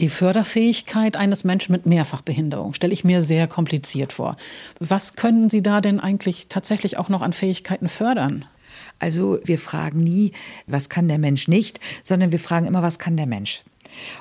Die 0.00 0.08
Förderfähigkeit 0.08 1.16
eines 1.16 1.44
Menschen 1.44 1.72
mit 1.72 1.86
Mehrfachbehinderung 1.86 2.74
stelle 2.74 2.92
ich 2.92 3.04
mir 3.04 3.22
sehr 3.22 3.46
kompliziert 3.46 4.12
vor. 4.12 4.36
Was 4.78 5.14
können 5.14 5.48
Sie 5.48 5.62
da 5.62 5.80
denn 5.80 6.00
eigentlich 6.00 6.48
tatsächlich 6.48 6.98
auch 6.98 7.08
noch 7.08 7.22
an 7.22 7.32
Fähigkeiten 7.32 7.88
fördern? 7.88 8.44
Also 8.98 9.38
wir 9.44 9.58
fragen 9.58 10.02
nie, 10.02 10.32
was 10.66 10.88
kann 10.88 11.08
der 11.08 11.18
Mensch 11.18 11.48
nicht, 11.48 11.80
sondern 12.02 12.32
wir 12.32 12.38
fragen 12.38 12.66
immer, 12.66 12.82
was 12.82 12.98
kann 12.98 13.16
der 13.16 13.26
Mensch. 13.26 13.62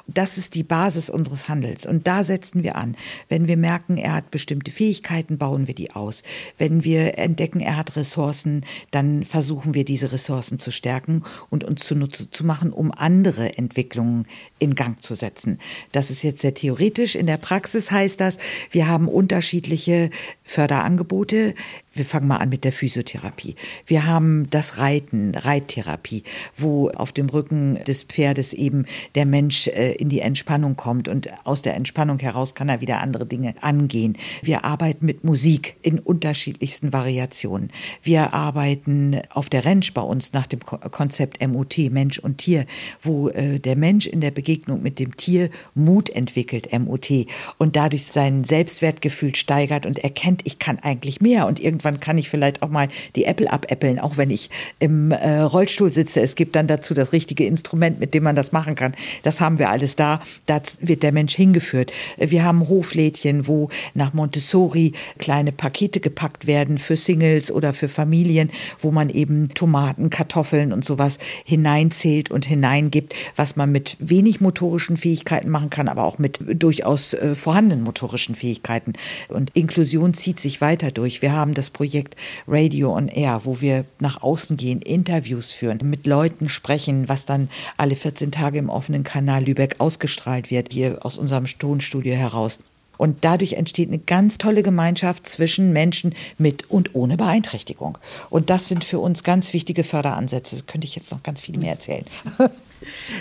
Das 0.07 0.37
ist 0.37 0.55
die 0.55 0.63
Basis 0.63 1.09
unseres 1.09 1.49
Handels. 1.49 1.85
Und 1.85 2.07
da 2.07 2.23
setzen 2.23 2.63
wir 2.63 2.75
an. 2.75 2.95
Wenn 3.29 3.47
wir 3.47 3.57
merken, 3.57 3.97
er 3.97 4.13
hat 4.13 4.31
bestimmte 4.31 4.71
Fähigkeiten, 4.71 5.37
bauen 5.37 5.67
wir 5.67 5.75
die 5.75 5.91
aus. 5.91 6.23
Wenn 6.57 6.83
wir 6.83 7.17
entdecken, 7.17 7.59
er 7.59 7.77
hat 7.77 7.95
Ressourcen, 7.95 8.65
dann 8.91 9.25
versuchen 9.25 9.73
wir, 9.73 9.85
diese 9.85 10.11
Ressourcen 10.11 10.59
zu 10.59 10.71
stärken 10.71 11.23
und 11.49 11.63
uns 11.63 11.83
zunutze 11.83 12.29
zu 12.29 12.45
machen, 12.45 12.71
um 12.71 12.91
andere 12.91 13.57
Entwicklungen 13.57 14.27
in 14.59 14.75
Gang 14.75 15.01
zu 15.01 15.15
setzen. 15.15 15.59
Das 15.91 16.09
ist 16.09 16.23
jetzt 16.23 16.41
sehr 16.41 16.53
theoretisch. 16.53 17.15
In 17.15 17.27
der 17.27 17.37
Praxis 17.37 17.91
heißt 17.91 18.19
das, 18.19 18.37
wir 18.71 18.87
haben 18.87 19.07
unterschiedliche 19.07 20.09
Förderangebote. 20.43 21.53
Wir 21.95 22.03
fangen 22.03 22.27
mal 22.27 22.37
an 22.37 22.49
mit 22.49 22.65
der 22.65 22.73
Physiotherapie. 22.73 23.55
Wir 23.85 24.05
haben 24.05 24.49
das 24.49 24.79
Reiten, 24.79 25.33
Reittherapie, 25.33 26.23
wo 26.57 26.89
auf 26.89 27.13
dem 27.13 27.29
Rücken 27.29 27.81
des 27.85 28.03
Pferdes 28.03 28.51
eben 28.51 28.85
der 29.15 29.25
Mensch 29.25 29.69
äh, 29.69 29.93
in 29.93 30.09
die 30.09 30.19
Entspannung 30.19 30.75
kommt 30.75 31.07
und 31.07 31.29
aus 31.45 31.61
der 31.61 31.75
Entspannung 31.75 32.19
heraus 32.19 32.53
kann 32.53 32.67
er 32.67 32.81
wieder 32.81 32.99
andere 32.99 33.25
Dinge 33.25 33.55
angehen. 33.61 34.17
Wir 34.41 34.65
arbeiten 34.65 35.05
mit 35.05 35.23
Musik 35.23 35.77
in 35.83 35.99
unterschiedlichsten 35.99 36.91
Variationen. 36.91 37.71
Wir 38.03 38.33
arbeiten 38.33 39.21
auf 39.29 39.47
der 39.47 39.65
Ranch 39.65 39.93
bei 39.93 40.01
uns 40.01 40.33
nach 40.33 40.47
dem 40.47 40.59
Konzept 40.59 41.45
MOT, 41.47 41.77
Mensch 41.91 42.19
und 42.19 42.39
Tier, 42.39 42.65
wo 43.01 43.29
äh, 43.29 43.57
der 43.61 43.77
Mensch 43.77 44.05
in 44.05 44.19
der 44.19 44.31
Begegnung 44.31 44.81
mit 44.81 44.99
dem 44.99 45.15
Tier 45.15 45.49
Mut 45.75 46.09
entwickelt, 46.09 46.77
MOT, 46.77 47.25
und 47.57 47.77
dadurch 47.77 48.07
sein 48.07 48.43
Selbstwertgefühl 48.43 49.33
steigert 49.33 49.85
und 49.85 49.99
erkennt, 49.99 50.41
ich 50.43 50.59
kann 50.59 50.79
eigentlich 50.79 51.21
mehr 51.21 51.47
und 51.47 51.61
irgendwann 51.61 51.84
kann 51.93 52.17
ich 52.17 52.29
vielleicht 52.29 52.61
auch 52.61 52.69
mal 52.69 52.87
die 53.15 53.25
Apple 53.25 53.51
abäppeln, 53.51 53.99
auch 53.99 54.17
wenn 54.17 54.29
ich 54.29 54.49
im 54.79 55.11
äh, 55.11 55.39
Rollstuhl 55.39 55.91
sitze. 55.91 56.21
Es 56.21 56.35
gibt 56.35 56.55
dann 56.55 56.67
dazu 56.67 56.93
das 56.93 57.13
richtige 57.13 57.45
Instrument, 57.45 57.99
mit 57.99 58.13
dem 58.13 58.23
man 58.23 58.35
das 58.35 58.51
machen 58.51 58.75
kann. 58.75 58.93
Das 59.23 59.41
haben 59.41 59.59
wir 59.59 59.69
alles 59.69 59.95
da. 59.95 60.21
Da 60.45 60.61
wird 60.81 61.03
der 61.03 61.11
Mensch 61.11 61.35
hingeführt. 61.35 61.93
Wir 62.17 62.43
haben 62.43 62.67
Hoflädchen, 62.67 63.47
wo 63.47 63.69
nach 63.93 64.13
Montessori 64.13 64.93
kleine 65.17 65.51
Pakete 65.51 65.99
gepackt 65.99 66.47
werden 66.47 66.77
für 66.77 66.95
Singles 66.95 67.51
oder 67.51 67.73
für 67.73 67.87
Familien, 67.87 68.49
wo 68.79 68.91
man 68.91 69.09
eben 69.09 69.49
Tomaten, 69.53 70.09
Kartoffeln 70.09 70.73
und 70.73 70.83
sowas 70.83 71.17
hineinzählt 71.43 72.31
und 72.31 72.45
hineingibt, 72.45 73.15
was 73.35 73.55
man 73.55 73.71
mit 73.71 73.97
wenig 73.99 74.41
motorischen 74.41 74.97
Fähigkeiten 74.97 75.49
machen 75.49 75.69
kann, 75.69 75.87
aber 75.87 76.03
auch 76.03 76.17
mit 76.17 76.39
durchaus 76.47 77.13
äh, 77.13 77.35
vorhandenen 77.35 77.83
motorischen 77.83 78.35
Fähigkeiten. 78.35 78.93
Und 79.29 79.51
Inklusion 79.53 80.13
zieht 80.13 80.39
sich 80.39 80.61
weiter 80.61 80.91
durch. 80.91 81.21
Wir 81.21 81.33
haben 81.33 81.53
das 81.53 81.69
Projekt 81.75 82.15
Radio 82.47 82.95
on 82.95 83.09
Air, 83.09 83.41
wo 83.43 83.61
wir 83.61 83.85
nach 83.99 84.23
außen 84.23 84.57
gehen, 84.57 84.81
Interviews 84.81 85.51
führen, 85.51 85.79
mit 85.83 86.07
Leuten 86.07 86.49
sprechen, 86.49 87.07
was 87.09 87.25
dann 87.25 87.49
alle 87.77 87.95
14 87.95 88.31
Tage 88.31 88.57
im 88.57 88.69
offenen 88.69 89.03
Kanal 89.03 89.43
Lübeck 89.43 89.75
ausgestrahlt 89.79 90.49
wird, 90.49 90.71
hier 90.71 91.05
aus 91.05 91.17
unserem 91.17 91.45
Tonstudio 91.45 92.15
heraus. 92.15 92.59
Und 92.97 93.25
dadurch 93.25 93.53
entsteht 93.53 93.89
eine 93.89 93.99
ganz 93.99 94.37
tolle 94.37 94.63
Gemeinschaft 94.63 95.27
zwischen 95.27 95.73
Menschen 95.73 96.15
mit 96.37 96.69
und 96.69 96.95
ohne 96.95 97.17
Beeinträchtigung. 97.17 97.97
Und 98.29 98.49
das 98.49 98.69
sind 98.69 98.85
für 98.85 98.99
uns 98.99 99.23
ganz 99.25 99.51
wichtige 99.51 99.83
Förderansätze. 99.83 100.55
Das 100.55 100.65
könnte 100.65 100.85
ich 100.85 100.95
jetzt 100.95 101.11
noch 101.11 101.21
ganz 101.23 101.41
viel 101.41 101.57
mehr 101.57 101.73
erzählen. 101.73 102.05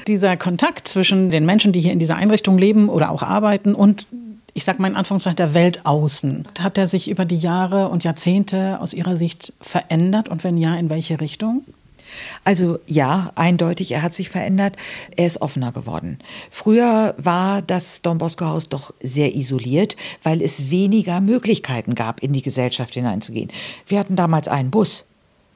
Dieser 0.06 0.37
Kontakt 0.37 0.87
zwischen 0.87 1.30
den 1.30 1.44
Menschen, 1.44 1.73
die 1.73 1.80
hier 1.80 1.92
in 1.92 1.99
dieser 1.99 2.16
Einrichtung 2.16 2.58
leben 2.58 2.88
oder 2.88 3.11
auch 3.11 3.23
arbeiten 3.23 3.75
und 3.75 4.06
ich 4.54 4.64
sage 4.64 4.80
mal 4.80 4.88
in 4.88 4.96
Anführungszeichen, 4.96 5.37
der 5.37 5.54
Welt 5.54 5.84
außen. 5.84 6.49
Hat 6.61 6.78
er 6.78 6.88
sich 6.88 7.11
über 7.11 7.25
die 7.25 7.38
Jahre 7.38 7.88
und 7.88 8.04
Jahrzehnte 8.04 8.80
aus 8.80 8.94
Ihrer 8.94 9.16
Sicht 9.16 9.52
verändert 9.61 10.28
und 10.28 10.44
wenn 10.44 10.56
ja, 10.56 10.76
in 10.76 10.90
welche 10.90 11.20
Richtung? 11.20 11.64
Also 12.44 12.78
ja, 12.87 13.32
eindeutig, 13.34 13.90
er 13.92 14.02
hat 14.02 14.14
sich 14.14 14.28
verändert. 14.28 14.76
Er 15.16 15.26
ist 15.26 15.42
offener 15.42 15.73
geworden. 15.73 16.18
Früher 16.50 17.14
war 17.18 17.62
das 17.62 18.02
Don 18.02 18.18
Bosco 18.18 18.46
Haus 18.46 18.68
doch 18.68 18.94
sehr 19.00 19.34
isoliert, 19.34 19.96
weil 20.23 20.40
es 20.40 20.70
weniger 20.70 21.20
Möglichkeiten 21.20 21.94
gab, 21.94 22.23
in 22.23 22.32
die 22.32 22.42
Gesellschaft 22.42 22.94
hineinzugehen. 22.94 23.50
Wir 23.87 23.99
hatten 23.99 24.16
damals 24.16 24.46
einen 24.46 24.70
Bus. 24.70 25.06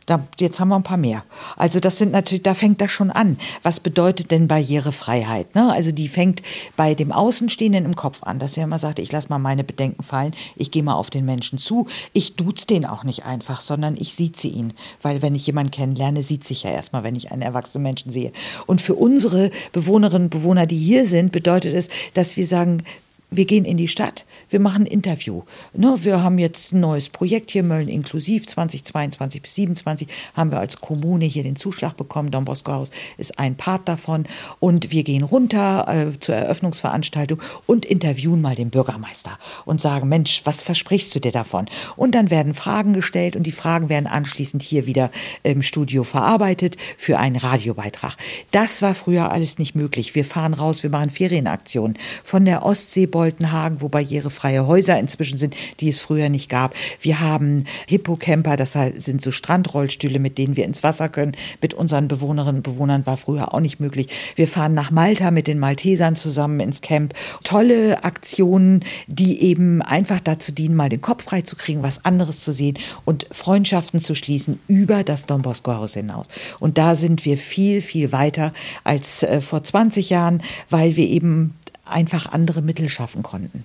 Da, 0.08 0.26
jetzt 0.38 0.58
haben 0.58 0.68
wir 0.68 0.76
ein 0.76 0.82
paar 0.82 0.96
mehr. 0.96 1.22
Also 1.58 1.80
das 1.80 1.98
sind 1.98 2.12
natürlich, 2.12 2.42
da 2.42 2.54
fängt 2.54 2.80
das 2.80 2.90
schon 2.90 3.10
an. 3.10 3.36
Was 3.62 3.78
bedeutet 3.78 4.30
denn 4.30 4.48
Barrierefreiheit? 4.48 5.54
Ne? 5.54 5.70
Also 5.70 5.92
die 5.92 6.08
fängt 6.08 6.42
bei 6.76 6.94
dem 6.94 7.12
Außenstehenden 7.12 7.84
im 7.84 7.94
Kopf 7.94 8.22
an, 8.22 8.38
dass 8.38 8.56
er 8.56 8.64
immer 8.64 8.78
sagt, 8.78 9.00
ich 9.00 9.12
lasse 9.12 9.28
mal 9.28 9.38
meine 9.38 9.64
Bedenken 9.64 10.02
fallen, 10.02 10.32
ich 10.56 10.70
gehe 10.70 10.82
mal 10.82 10.94
auf 10.94 11.10
den 11.10 11.26
Menschen 11.26 11.58
zu. 11.58 11.88
Ich 12.14 12.36
duz 12.36 12.64
den 12.64 12.86
auch 12.86 13.04
nicht 13.04 13.26
einfach, 13.26 13.60
sondern 13.60 13.96
ich 13.98 14.14
sieze 14.14 14.48
ihn. 14.48 14.72
Weil 15.02 15.20
wenn 15.20 15.34
ich 15.34 15.46
jemanden 15.46 15.72
kennenlerne, 15.72 16.22
sieht 16.22 16.44
sich 16.44 16.62
ja 16.62 16.70
erstmal, 16.70 17.04
wenn 17.04 17.14
ich 17.14 17.30
einen 17.30 17.42
erwachsenen 17.42 17.82
Menschen 17.82 18.10
sehe. 18.10 18.32
Und 18.64 18.80
für 18.80 18.94
unsere 18.94 19.50
Bewohnerinnen 19.72 20.28
und 20.28 20.30
Bewohner, 20.30 20.64
die 20.64 20.78
hier 20.78 21.04
sind, 21.04 21.32
bedeutet 21.32 21.74
es, 21.74 21.88
dass 22.14 22.38
wir 22.38 22.46
sagen, 22.46 22.82
wir 23.30 23.44
gehen 23.44 23.64
in 23.64 23.76
die 23.76 23.88
Stadt, 23.88 24.24
wir 24.48 24.60
machen 24.60 24.84
ein 24.84 24.86
Interview. 24.86 25.42
Ne, 25.74 25.96
wir 26.00 26.22
haben 26.22 26.38
jetzt 26.38 26.72
ein 26.72 26.80
neues 26.80 27.10
Projekt 27.10 27.50
hier, 27.50 27.62
Mölln 27.62 27.88
inklusiv, 27.88 28.46
2022 28.46 29.42
bis 29.42 29.54
2027 29.54 30.08
haben 30.34 30.50
wir 30.50 30.60
als 30.60 30.80
Kommune 30.80 31.24
hier 31.24 31.42
den 31.42 31.56
Zuschlag 31.56 31.96
bekommen. 31.96 32.30
Don 32.30 32.44
Bosco 32.44 32.72
Haus 32.72 32.90
ist 33.16 33.38
ein 33.38 33.56
Part 33.56 33.88
davon. 33.88 34.26
Und 34.60 34.90
wir 34.90 35.04
gehen 35.04 35.22
runter 35.22 35.86
äh, 35.88 36.18
zur 36.18 36.36
Eröffnungsveranstaltung 36.36 37.42
und 37.66 37.84
interviewen 37.84 38.40
mal 38.40 38.54
den 38.54 38.70
Bürgermeister 38.70 39.38
und 39.64 39.80
sagen, 39.80 40.08
Mensch, 40.08 40.42
was 40.44 40.62
versprichst 40.62 41.14
du 41.14 41.20
dir 41.20 41.32
davon? 41.32 41.66
Und 41.96 42.14
dann 42.14 42.30
werden 42.30 42.54
Fragen 42.54 42.92
gestellt 42.92 43.36
und 43.36 43.44
die 43.44 43.52
Fragen 43.52 43.88
werden 43.88 44.06
anschließend 44.06 44.62
hier 44.62 44.86
wieder 44.86 45.10
im 45.42 45.62
Studio 45.62 46.04
verarbeitet 46.04 46.76
für 46.96 47.18
einen 47.18 47.36
Radiobeitrag. 47.36 48.16
Das 48.50 48.82
war 48.82 48.94
früher 48.94 49.32
alles 49.32 49.58
nicht 49.58 49.74
möglich. 49.74 50.14
Wir 50.14 50.24
fahren 50.24 50.54
raus, 50.54 50.82
wir 50.82 50.90
machen 50.90 51.10
Ferienaktionen 51.10 51.98
von 52.24 52.44
der 52.44 52.64
Ostsee 52.64 53.06
Boltenhagen, 53.18 53.80
wo 53.80 53.88
barrierefreie 53.88 54.68
Häuser 54.68 54.96
inzwischen 54.96 55.38
sind, 55.38 55.56
die 55.80 55.88
es 55.88 56.00
früher 56.00 56.28
nicht 56.28 56.48
gab. 56.48 56.72
Wir 57.00 57.18
haben 57.18 57.64
Hippocamper, 57.88 58.56
das 58.56 58.74
sind 58.74 59.20
so 59.20 59.32
Strandrollstühle, 59.32 60.20
mit 60.20 60.38
denen 60.38 60.56
wir 60.56 60.64
ins 60.64 60.84
Wasser 60.84 61.08
können. 61.08 61.32
Mit 61.60 61.74
unseren 61.74 62.06
Bewohnerinnen 62.06 62.58
und 62.58 62.62
Bewohnern 62.62 63.06
war 63.06 63.16
früher 63.16 63.52
auch 63.52 63.58
nicht 63.58 63.80
möglich. 63.80 64.06
Wir 64.36 64.46
fahren 64.46 64.72
nach 64.72 64.92
Malta 64.92 65.32
mit 65.32 65.48
den 65.48 65.58
Maltesern 65.58 66.14
zusammen 66.14 66.60
ins 66.60 66.80
Camp. 66.80 67.12
Tolle 67.42 68.04
Aktionen, 68.04 68.84
die 69.08 69.42
eben 69.42 69.82
einfach 69.82 70.20
dazu 70.20 70.52
dienen, 70.52 70.76
mal 70.76 70.88
den 70.88 71.00
Kopf 71.00 71.24
frei 71.24 71.40
zu 71.40 71.56
kriegen, 71.56 71.82
was 71.82 72.04
anderes 72.04 72.44
zu 72.44 72.52
sehen 72.52 72.78
und 73.04 73.26
Freundschaften 73.32 73.98
zu 73.98 74.14
schließen 74.14 74.60
über 74.68 75.02
das 75.02 75.26
Don 75.26 75.42
Bosco 75.42 75.74
Haus 75.74 75.94
hinaus. 75.94 76.26
Und 76.60 76.78
da 76.78 76.94
sind 76.94 77.24
wir 77.24 77.36
viel, 77.36 77.80
viel 77.80 78.12
weiter 78.12 78.52
als 78.84 79.24
äh, 79.24 79.40
vor 79.40 79.64
20 79.64 80.08
Jahren, 80.08 80.40
weil 80.70 80.94
wir 80.94 81.08
eben 81.08 81.54
einfach 81.90 82.26
andere 82.26 82.62
Mittel 82.62 82.88
schaffen 82.88 83.22
konnten. 83.22 83.64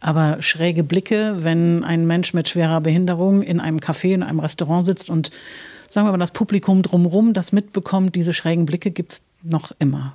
Aber 0.00 0.42
schräge 0.42 0.84
Blicke, 0.84 1.36
wenn 1.38 1.82
ein 1.82 2.06
Mensch 2.06 2.34
mit 2.34 2.48
schwerer 2.48 2.80
Behinderung 2.80 3.42
in 3.42 3.60
einem 3.60 3.78
Café, 3.78 4.12
in 4.12 4.22
einem 4.22 4.40
Restaurant 4.40 4.86
sitzt 4.86 5.08
und 5.08 5.30
sagen 5.88 6.06
wir 6.06 6.12
mal, 6.12 6.18
das 6.18 6.32
Publikum 6.32 6.82
drumherum 6.82 7.32
das 7.32 7.52
mitbekommt, 7.52 8.14
diese 8.14 8.32
schrägen 8.32 8.66
Blicke 8.66 8.90
gibt 8.90 9.12
es 9.12 9.22
noch 9.42 9.72
immer. 9.78 10.14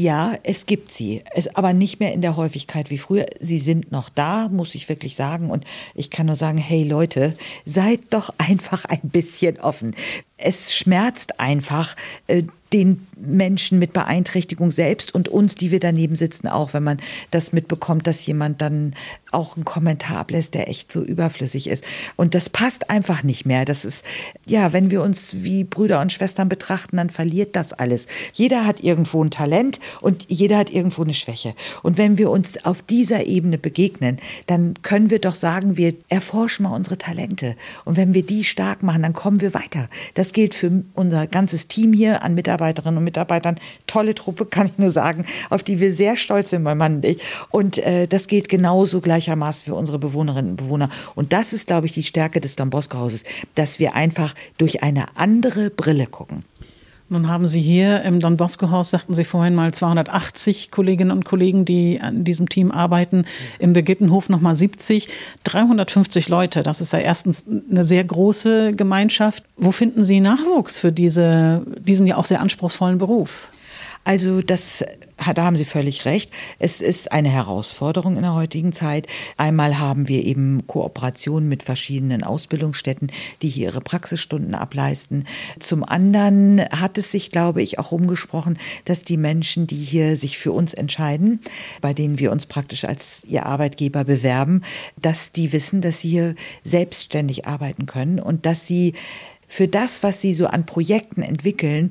Ja, 0.00 0.38
es 0.44 0.66
gibt 0.66 0.92
sie, 0.92 1.24
es, 1.34 1.56
aber 1.56 1.72
nicht 1.72 1.98
mehr 1.98 2.12
in 2.12 2.20
der 2.20 2.36
Häufigkeit 2.36 2.88
wie 2.88 2.98
früher. 2.98 3.26
Sie 3.40 3.58
sind 3.58 3.90
noch 3.90 4.08
da, 4.08 4.48
muss 4.48 4.76
ich 4.76 4.88
wirklich 4.88 5.16
sagen. 5.16 5.50
Und 5.50 5.64
ich 5.92 6.08
kann 6.08 6.26
nur 6.26 6.36
sagen, 6.36 6.58
hey 6.58 6.84
Leute, 6.84 7.34
seid 7.64 8.02
doch 8.10 8.32
einfach 8.38 8.84
ein 8.84 9.00
bisschen 9.02 9.58
offen. 9.58 9.96
Es 10.36 10.72
schmerzt 10.72 11.40
einfach, 11.40 11.96
äh, 12.28 12.44
den 12.72 13.06
Menschen 13.16 13.78
mit 13.78 13.92
Beeinträchtigung 13.92 14.70
selbst 14.70 15.14
und 15.14 15.28
uns, 15.28 15.54
die 15.54 15.70
wir 15.70 15.80
daneben 15.80 16.16
sitzen, 16.16 16.48
auch, 16.48 16.74
wenn 16.74 16.82
man 16.82 16.98
das 17.30 17.52
mitbekommt, 17.52 18.06
dass 18.06 18.24
jemand 18.26 18.60
dann 18.60 18.94
auch 19.32 19.56
einen 19.56 19.64
Kommentar 19.64 20.18
ablässt, 20.18 20.54
der 20.54 20.68
echt 20.68 20.92
so 20.92 21.02
überflüssig 21.02 21.68
ist. 21.68 21.84
Und 22.16 22.34
das 22.34 22.48
passt 22.48 22.90
einfach 22.90 23.22
nicht 23.22 23.46
mehr. 23.46 23.64
Das 23.64 23.84
ist, 23.84 24.04
ja, 24.46 24.72
wenn 24.72 24.90
wir 24.90 25.02
uns 25.02 25.42
wie 25.42 25.64
Brüder 25.64 26.00
und 26.00 26.12
Schwestern 26.12 26.48
betrachten, 26.48 26.96
dann 26.96 27.10
verliert 27.10 27.56
das 27.56 27.72
alles. 27.72 28.06
Jeder 28.32 28.66
hat 28.66 28.80
irgendwo 28.82 29.22
ein 29.22 29.30
Talent 29.30 29.80
und 30.00 30.26
jeder 30.28 30.58
hat 30.58 30.70
irgendwo 30.70 31.02
eine 31.02 31.14
Schwäche. 31.14 31.54
Und 31.82 31.98
wenn 31.98 32.18
wir 32.18 32.30
uns 32.30 32.64
auf 32.64 32.82
dieser 32.82 33.26
Ebene 33.26 33.58
begegnen, 33.58 34.18
dann 34.46 34.74
können 34.82 35.10
wir 35.10 35.18
doch 35.18 35.34
sagen, 35.34 35.76
wir 35.76 35.94
erforschen 36.08 36.64
mal 36.64 36.74
unsere 36.74 36.98
Talente. 36.98 37.56
Und 37.84 37.96
wenn 37.96 38.14
wir 38.14 38.22
die 38.22 38.44
stark 38.44 38.82
machen, 38.82 39.02
dann 39.02 39.12
kommen 39.12 39.40
wir 39.40 39.54
weiter. 39.54 39.88
Das 40.14 40.32
gilt 40.32 40.54
für 40.54 40.84
unser 40.94 41.26
ganzes 41.26 41.68
Team 41.68 41.92
hier 41.92 42.22
an 42.22 42.34
Mitarbeiterinnen 42.58 42.98
und 42.98 43.04
Mitarbeitern. 43.04 43.56
Tolle 43.86 44.14
Truppe, 44.14 44.46
kann 44.46 44.66
ich 44.66 44.78
nur 44.78 44.90
sagen, 44.90 45.24
auf 45.50 45.62
die 45.62 45.80
wir 45.80 45.92
sehr 45.92 46.16
stolz 46.16 46.50
sind, 46.50 46.62
mein 46.62 46.78
Mann 46.78 46.96
und 46.96 47.04
ich. 47.04 47.22
Und 47.50 47.78
äh, 47.78 48.06
das 48.06 48.26
gilt 48.26 48.48
genauso 48.48 49.00
gleichermaßen 49.00 49.64
für 49.64 49.74
unsere 49.74 49.98
Bewohnerinnen 49.98 50.52
und 50.52 50.56
Bewohner. 50.56 50.90
Und 51.14 51.32
das 51.32 51.52
ist, 51.52 51.66
glaube 51.66 51.86
ich, 51.86 51.92
die 51.92 52.02
Stärke 52.02 52.40
des 52.40 52.56
Don 52.56 52.70
Bosco 52.70 52.98
Hauses, 52.98 53.24
dass 53.54 53.78
wir 53.78 53.94
einfach 53.94 54.34
durch 54.58 54.82
eine 54.82 55.16
andere 55.16 55.70
Brille 55.70 56.06
gucken. 56.06 56.44
Nun 57.10 57.26
haben 57.26 57.48
Sie 57.48 57.60
hier 57.60 58.02
im 58.02 58.20
Don 58.20 58.36
Bosco 58.36 58.70
Haus, 58.70 58.90
sagten 58.90 59.14
Sie 59.14 59.24
vorhin 59.24 59.54
mal, 59.54 59.72
280 59.72 60.70
Kolleginnen 60.70 61.10
und 61.10 61.24
Kollegen, 61.24 61.64
die 61.64 62.00
an 62.02 62.24
diesem 62.24 62.50
Team 62.50 62.70
arbeiten. 62.70 63.24
Im 63.58 63.72
Begittenhof 63.72 64.28
nochmal 64.28 64.54
70, 64.54 65.08
350 65.44 66.28
Leute. 66.28 66.62
Das 66.62 66.82
ist 66.82 66.92
ja 66.92 66.98
erstens 66.98 67.46
eine 67.48 67.82
sehr 67.82 68.04
große 68.04 68.74
Gemeinschaft. 68.74 69.42
Wo 69.56 69.70
finden 69.70 70.04
Sie 70.04 70.20
Nachwuchs 70.20 70.78
für 70.78 70.92
diese, 70.92 71.62
diesen 71.80 72.06
ja 72.06 72.16
auch 72.16 72.26
sehr 72.26 72.42
anspruchsvollen 72.42 72.98
Beruf? 72.98 73.48
Also 74.04 74.40
das, 74.40 74.84
da 75.34 75.44
haben 75.44 75.56
Sie 75.56 75.64
völlig 75.64 76.04
recht. 76.04 76.30
Es 76.58 76.80
ist 76.80 77.12
eine 77.12 77.28
Herausforderung 77.28 78.16
in 78.16 78.22
der 78.22 78.34
heutigen 78.34 78.72
Zeit. 78.72 79.06
Einmal 79.36 79.78
haben 79.78 80.08
wir 80.08 80.24
eben 80.24 80.66
Kooperationen 80.66 81.48
mit 81.48 81.62
verschiedenen 81.62 82.24
Ausbildungsstätten, 82.24 83.12
die 83.42 83.48
hier 83.48 83.68
ihre 83.68 83.80
Praxisstunden 83.80 84.54
ableisten. 84.54 85.26
Zum 85.60 85.84
anderen 85.84 86.62
hat 86.70 86.96
es 86.96 87.10
sich, 87.10 87.30
glaube 87.30 87.62
ich, 87.62 87.78
auch 87.78 87.92
umgesprochen, 87.92 88.58
dass 88.86 89.02
die 89.02 89.18
Menschen, 89.18 89.66
die 89.66 89.76
hier 89.76 90.16
sich 90.16 90.38
für 90.38 90.52
uns 90.52 90.72
entscheiden, 90.72 91.40
bei 91.80 91.92
denen 91.92 92.18
wir 92.18 92.32
uns 92.32 92.46
praktisch 92.46 92.84
als 92.84 93.24
ihr 93.24 93.44
Arbeitgeber 93.44 94.04
bewerben, 94.04 94.62
dass 94.96 95.32
die 95.32 95.52
wissen, 95.52 95.82
dass 95.82 96.00
sie 96.00 96.10
hier 96.10 96.34
selbstständig 96.64 97.46
arbeiten 97.46 97.86
können 97.86 98.20
und 98.20 98.46
dass 98.46 98.66
sie 98.66 98.94
für 99.48 99.66
das, 99.66 100.02
was 100.02 100.20
sie 100.20 100.34
so 100.34 100.46
an 100.46 100.66
Projekten 100.66 101.22
entwickeln, 101.22 101.90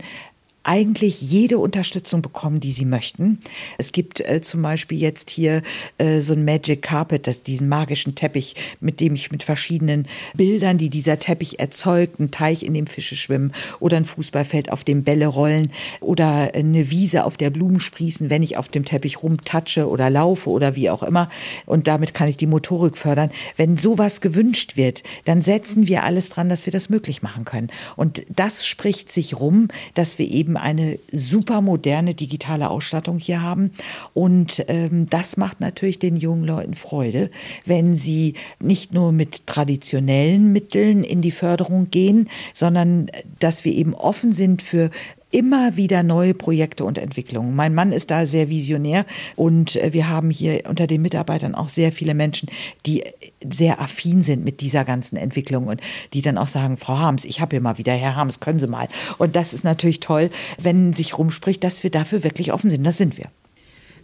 eigentlich 0.67 1.21
jede 1.21 1.59
Unterstützung 1.59 2.21
bekommen, 2.21 2.59
die 2.59 2.73
sie 2.73 2.83
möchten. 2.83 3.39
Es 3.77 3.93
gibt 3.93 4.19
äh, 4.19 4.41
zum 4.41 4.61
Beispiel 4.61 4.99
jetzt 4.99 5.29
hier 5.29 5.63
äh, 5.97 6.19
so 6.19 6.33
ein 6.33 6.43
Magic 6.43 6.81
Carpet, 6.81 7.25
das, 7.25 7.41
diesen 7.41 7.69
magischen 7.69 8.15
Teppich, 8.15 8.55
mit 8.81 8.99
dem 8.99 9.15
ich 9.15 9.31
mit 9.31 9.43
verschiedenen 9.43 10.07
Bildern, 10.35 10.77
die 10.77 10.89
dieser 10.89 11.19
Teppich 11.19 11.59
erzeugt, 11.59 12.19
einen 12.19 12.31
Teich, 12.31 12.63
in 12.63 12.73
dem 12.73 12.85
Fische 12.85 13.15
schwimmen 13.15 13.53
oder 13.79 13.95
ein 13.95 14.03
Fußballfeld, 14.03 14.69
auf 14.71 14.83
dem 14.83 15.03
Bälle 15.03 15.27
rollen 15.27 15.71
oder 16.01 16.53
eine 16.53 16.91
Wiese, 16.91 17.23
auf 17.23 17.37
der 17.37 17.49
Blumen 17.49 17.79
sprießen, 17.79 18.29
wenn 18.29 18.43
ich 18.43 18.57
auf 18.57 18.67
dem 18.67 18.83
Teppich 18.83 19.23
rumtatsche 19.23 19.87
oder 19.87 20.09
laufe 20.09 20.49
oder 20.49 20.75
wie 20.75 20.89
auch 20.89 21.01
immer. 21.01 21.29
Und 21.65 21.87
damit 21.87 22.13
kann 22.13 22.27
ich 22.27 22.35
die 22.35 22.45
Motorik 22.45 22.97
fördern. 22.97 23.31
Wenn 23.55 23.77
sowas 23.77 24.19
gewünscht 24.19 24.75
wird, 24.75 25.03
dann 25.23 25.41
setzen 25.41 25.87
wir 25.87 26.03
alles 26.03 26.29
dran, 26.29 26.49
dass 26.49 26.65
wir 26.65 26.73
das 26.73 26.89
möglich 26.89 27.21
machen 27.21 27.45
können. 27.45 27.69
Und 27.95 28.25
das 28.29 28.65
spricht 28.67 29.09
sich 29.09 29.39
rum, 29.39 29.69
dass 29.93 30.19
wir 30.19 30.29
eben 30.29 30.56
eine 30.57 30.99
super 31.11 31.61
moderne 31.61 32.13
digitale 32.13 32.69
Ausstattung 32.69 33.19
hier 33.19 33.41
haben. 33.41 33.71
Und 34.13 34.65
ähm, 34.67 35.05
das 35.09 35.37
macht 35.37 35.61
natürlich 35.61 35.99
den 35.99 36.15
jungen 36.15 36.43
Leuten 36.43 36.75
Freude, 36.75 37.29
wenn 37.65 37.95
sie 37.95 38.35
nicht 38.59 38.93
nur 38.93 39.11
mit 39.11 39.47
traditionellen 39.47 40.51
Mitteln 40.51 41.03
in 41.03 41.21
die 41.21 41.31
Förderung 41.31 41.89
gehen, 41.89 42.29
sondern 42.53 43.07
äh, 43.09 43.23
dass 43.39 43.65
wir 43.65 43.73
eben 43.73 43.93
offen 43.93 44.33
sind 44.33 44.61
für 44.61 44.89
immer 45.31 45.75
wieder 45.75 46.03
neue 46.03 46.33
Projekte 46.33 46.85
und 46.85 46.97
Entwicklungen. 46.97 47.55
Mein 47.55 47.73
Mann 47.73 47.91
ist 47.91 48.11
da 48.11 48.25
sehr 48.25 48.49
visionär 48.49 49.05
und 49.35 49.75
äh, 49.75 49.91
wir 49.93 50.09
haben 50.09 50.29
hier 50.29 50.63
unter 50.69 50.87
den 50.87 51.01
Mitarbeitern 51.01 51.55
auch 51.55 51.69
sehr 51.69 51.91
viele 51.91 52.13
Menschen, 52.13 52.49
die 52.85 53.03
sehr 53.47 53.81
affin 53.81 54.23
sind 54.23 54.45
mit 54.45 54.61
dieser 54.61 54.85
ganzen 54.85 55.17
Entwicklung 55.17 55.67
und 55.67 55.81
die 56.13 56.21
dann 56.21 56.37
auch 56.37 56.47
sagen, 56.47 56.77
Frau 56.77 56.97
Harms, 56.97 57.25
ich 57.25 57.41
habe 57.41 57.55
hier 57.55 57.61
mal 57.61 57.77
wieder, 57.77 57.93
Herr 57.93 58.15
Harms, 58.15 58.39
können 58.39 58.59
Sie 58.59 58.67
mal. 58.67 58.87
Und 59.17 59.35
das 59.35 59.53
ist 59.53 59.63
natürlich 59.63 59.99
toll, 59.99 60.29
wenn 60.57 60.93
sich 60.93 61.17
rumspricht, 61.17 61.63
dass 61.63 61.83
wir 61.83 61.89
dafür 61.89 62.23
wirklich 62.23 62.53
offen 62.53 62.69
sind. 62.69 62.85
Das 62.85 62.97
sind 62.97 63.17
wir. 63.17 63.25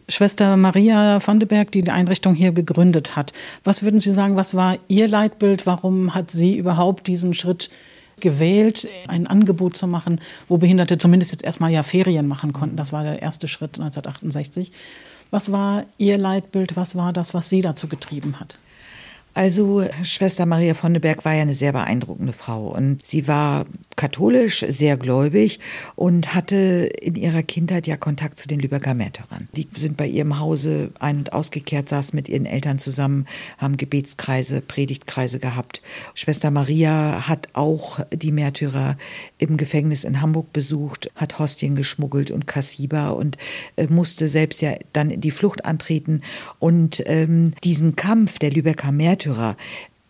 Schwester 0.09 0.57
Maria 0.57 1.25
van 1.25 1.39
de 1.39 1.47
Berg, 1.47 1.71
die 1.71 1.81
die 1.81 1.91
Einrichtung 1.91 2.35
hier 2.35 2.51
gegründet 2.51 3.15
hat. 3.15 3.31
Was 3.63 3.83
würden 3.83 4.01
Sie 4.01 4.11
sagen, 4.11 4.35
was 4.35 4.53
war 4.53 4.77
Ihr 4.89 5.07
Leitbild? 5.07 5.65
Warum 5.65 6.13
hat 6.13 6.29
sie 6.29 6.57
überhaupt 6.57 7.07
diesen 7.07 7.33
Schritt 7.33 7.69
gewählt, 8.19 8.87
ein 9.07 9.27
Angebot 9.27 9.75
zu 9.75 9.87
machen, 9.87 10.19
wo 10.47 10.57
Behinderte 10.57 10.97
zumindest 10.97 11.31
jetzt 11.31 11.43
erstmal 11.43 11.71
ja 11.71 11.83
Ferien 11.83 12.27
machen 12.27 12.53
konnten. 12.53 12.77
Das 12.77 12.93
war 12.93 13.03
der 13.03 13.21
erste 13.21 13.47
Schritt 13.47 13.79
1968. 13.79 14.71
Was 15.31 15.51
war 15.51 15.85
Ihr 15.97 16.17
Leitbild? 16.17 16.75
Was 16.75 16.95
war 16.95 17.11
das, 17.11 17.33
was 17.33 17.49
Sie 17.49 17.61
dazu 17.61 17.87
getrieben 17.87 18.39
hat? 18.39 18.57
Also 19.33 19.83
Schwester 20.03 20.45
Maria 20.45 20.73
von 20.73 20.93
de 20.93 21.01
Berg 21.01 21.25
war 21.25 21.33
ja 21.33 21.41
eine 21.41 21.53
sehr 21.53 21.73
beeindruckende 21.73 22.33
Frau 22.33 22.67
und 22.67 23.05
sie 23.05 23.27
war 23.27 23.65
katholisch, 23.95 24.65
sehr 24.67 24.97
gläubig 24.97 25.59
und 25.95 26.33
hatte 26.33 26.89
in 27.01 27.15
ihrer 27.15 27.43
Kindheit 27.43 27.87
ja 27.87 27.97
Kontakt 27.97 28.39
zu 28.39 28.47
den 28.47 28.59
Lübecker 28.59 28.93
Märtyrern. 28.93 29.47
Die 29.55 29.67
sind 29.75 29.97
bei 29.97 30.07
ihrem 30.07 30.39
Hause 30.39 30.91
ein- 30.99 31.17
und 31.17 31.33
ausgekehrt, 31.33 31.89
saßen 31.89 32.15
mit 32.15 32.29
ihren 32.29 32.45
Eltern 32.45 32.79
zusammen, 32.79 33.27
haben 33.57 33.77
Gebetskreise, 33.77 34.61
Predigtkreise 34.61 35.39
gehabt. 35.39 35.81
Schwester 36.13 36.51
Maria 36.51 37.27
hat 37.27 37.49
auch 37.53 37.99
die 38.11 38.31
Märtyrer 38.31 38.97
im 39.37 39.57
Gefängnis 39.57 40.03
in 40.03 40.21
Hamburg 40.21 40.53
besucht, 40.53 41.11
hat 41.15 41.39
Hostien 41.39 41.75
geschmuggelt 41.75 42.31
und 42.31 42.47
Kassiber 42.47 43.15
und 43.15 43.37
äh, 43.75 43.87
musste 43.87 44.27
selbst 44.27 44.61
ja 44.61 44.75
dann 44.93 45.09
in 45.09 45.21
die 45.21 45.31
Flucht 45.31 45.65
antreten. 45.65 46.21
Und 46.59 47.03
ähm, 47.05 47.51
diesen 47.63 47.95
Kampf 47.95 48.39
der 48.39 48.51
Lübecker 48.51 48.91
Märtyrer, 48.91 49.22
Ventura 49.23 49.55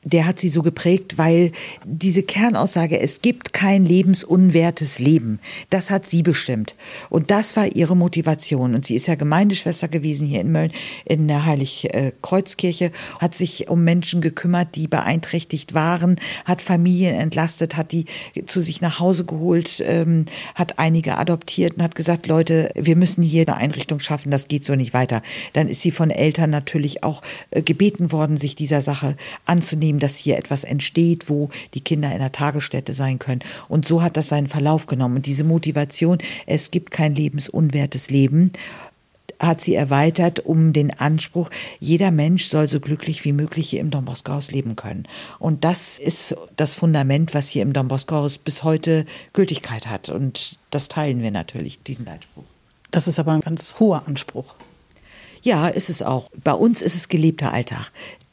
der 0.03 0.25
hat 0.25 0.39
sie 0.39 0.49
so 0.49 0.61
geprägt, 0.61 1.17
weil 1.17 1.51
diese 1.85 2.23
Kernaussage, 2.23 2.99
es 2.99 3.21
gibt 3.21 3.53
kein 3.53 3.85
lebensunwertes 3.85 4.99
Leben, 4.99 5.39
das 5.69 5.89
hat 5.89 6.05
sie 6.05 6.23
bestimmt. 6.23 6.75
Und 7.09 7.31
das 7.31 7.55
war 7.55 7.67
ihre 7.67 7.95
Motivation. 7.95 8.75
Und 8.75 8.85
sie 8.85 8.95
ist 8.95 9.07
ja 9.07 9.15
Gemeindeschwester 9.15 9.87
gewesen 9.87 10.27
hier 10.27 10.41
in 10.41 10.51
Mölln 10.51 10.71
in 11.05 11.27
der 11.27 11.45
Heiligkreuzkirche, 11.45 12.91
hat 13.19 13.35
sich 13.35 13.69
um 13.69 13.83
Menschen 13.83 14.21
gekümmert, 14.21 14.75
die 14.75 14.87
beeinträchtigt 14.87 15.73
waren, 15.73 16.17
hat 16.45 16.61
Familien 16.61 17.15
entlastet, 17.15 17.77
hat 17.77 17.91
die 17.91 18.05
zu 18.45 18.61
sich 18.61 18.81
nach 18.81 18.99
Hause 18.99 19.25
geholt, 19.25 19.83
ähm, 19.85 20.25
hat 20.55 20.79
einige 20.79 21.17
adoptiert 21.17 21.77
und 21.77 21.83
hat 21.83 21.95
gesagt, 21.95 22.27
Leute, 22.27 22.71
wir 22.75 22.95
müssen 22.95 23.23
hier 23.23 23.45
eine 23.47 23.57
Einrichtung 23.57 23.99
schaffen, 23.99 24.31
das 24.31 24.47
geht 24.47 24.65
so 24.65 24.75
nicht 24.75 24.93
weiter. 24.93 25.21
Dann 25.53 25.67
ist 25.67 25.81
sie 25.81 25.91
von 25.91 26.09
Eltern 26.09 26.49
natürlich 26.49 27.03
auch 27.03 27.21
äh, 27.51 27.61
gebeten 27.61 28.11
worden, 28.11 28.37
sich 28.37 28.55
dieser 28.55 28.81
Sache 28.81 29.15
anzunehmen 29.45 29.92
ihm, 29.93 29.99
dass 29.99 30.17
hier 30.17 30.37
etwas 30.37 30.63
entsteht, 30.63 31.29
wo 31.29 31.49
die 31.73 31.81
Kinder 31.81 32.11
in 32.11 32.19
der 32.19 32.31
Tagesstätte 32.31 32.93
sein 32.93 33.19
können. 33.19 33.41
Und 33.67 33.87
so 33.87 34.01
hat 34.01 34.17
das 34.17 34.29
seinen 34.29 34.47
Verlauf 34.47 34.87
genommen. 34.87 35.17
Und 35.17 35.25
diese 35.25 35.43
Motivation, 35.43 36.17
es 36.45 36.71
gibt 36.71 36.91
kein 36.91 37.15
lebensunwertes 37.15 38.09
Leben, 38.09 38.51
hat 39.39 39.61
sie 39.61 39.75
erweitert 39.75 40.39
um 40.39 40.73
den 40.73 40.91
Anspruch, 40.99 41.49
jeder 41.79 42.11
Mensch 42.11 42.45
soll 42.45 42.67
so 42.67 42.79
glücklich 42.79 43.25
wie 43.25 43.33
möglich 43.33 43.69
hier 43.69 43.81
im 43.81 43.91
Don 43.91 44.05
Bosco 44.05 44.31
Haus 44.31 44.51
leben 44.51 44.75
können. 44.75 45.05
Und 45.39 45.63
das 45.63 45.99
ist 45.99 46.35
das 46.55 46.73
Fundament, 46.73 47.33
was 47.33 47.49
hier 47.49 47.61
im 47.61 47.73
Don 47.73 47.87
Bosco 47.87 48.15
Haus 48.15 48.37
bis 48.37 48.63
heute 48.63 49.05
Gültigkeit 49.33 49.87
hat. 49.87 50.09
Und 50.09 50.57
das 50.69 50.87
teilen 50.87 51.21
wir 51.21 51.31
natürlich, 51.31 51.83
diesen 51.83 52.07
Anspruch. 52.07 52.43
Das 52.91 53.07
ist 53.07 53.19
aber 53.19 53.33
ein 53.33 53.41
ganz 53.41 53.79
hoher 53.79 54.07
Anspruch. 54.07 54.55
Ja, 55.43 55.67
ist 55.67 55.89
es 55.89 56.01
auch. 56.01 56.31
Bei 56.43 56.53
uns 56.53 56.81
ist 56.81 56.95
es 56.95 57.09
gelebter 57.09 57.53
Alltag 57.53 57.91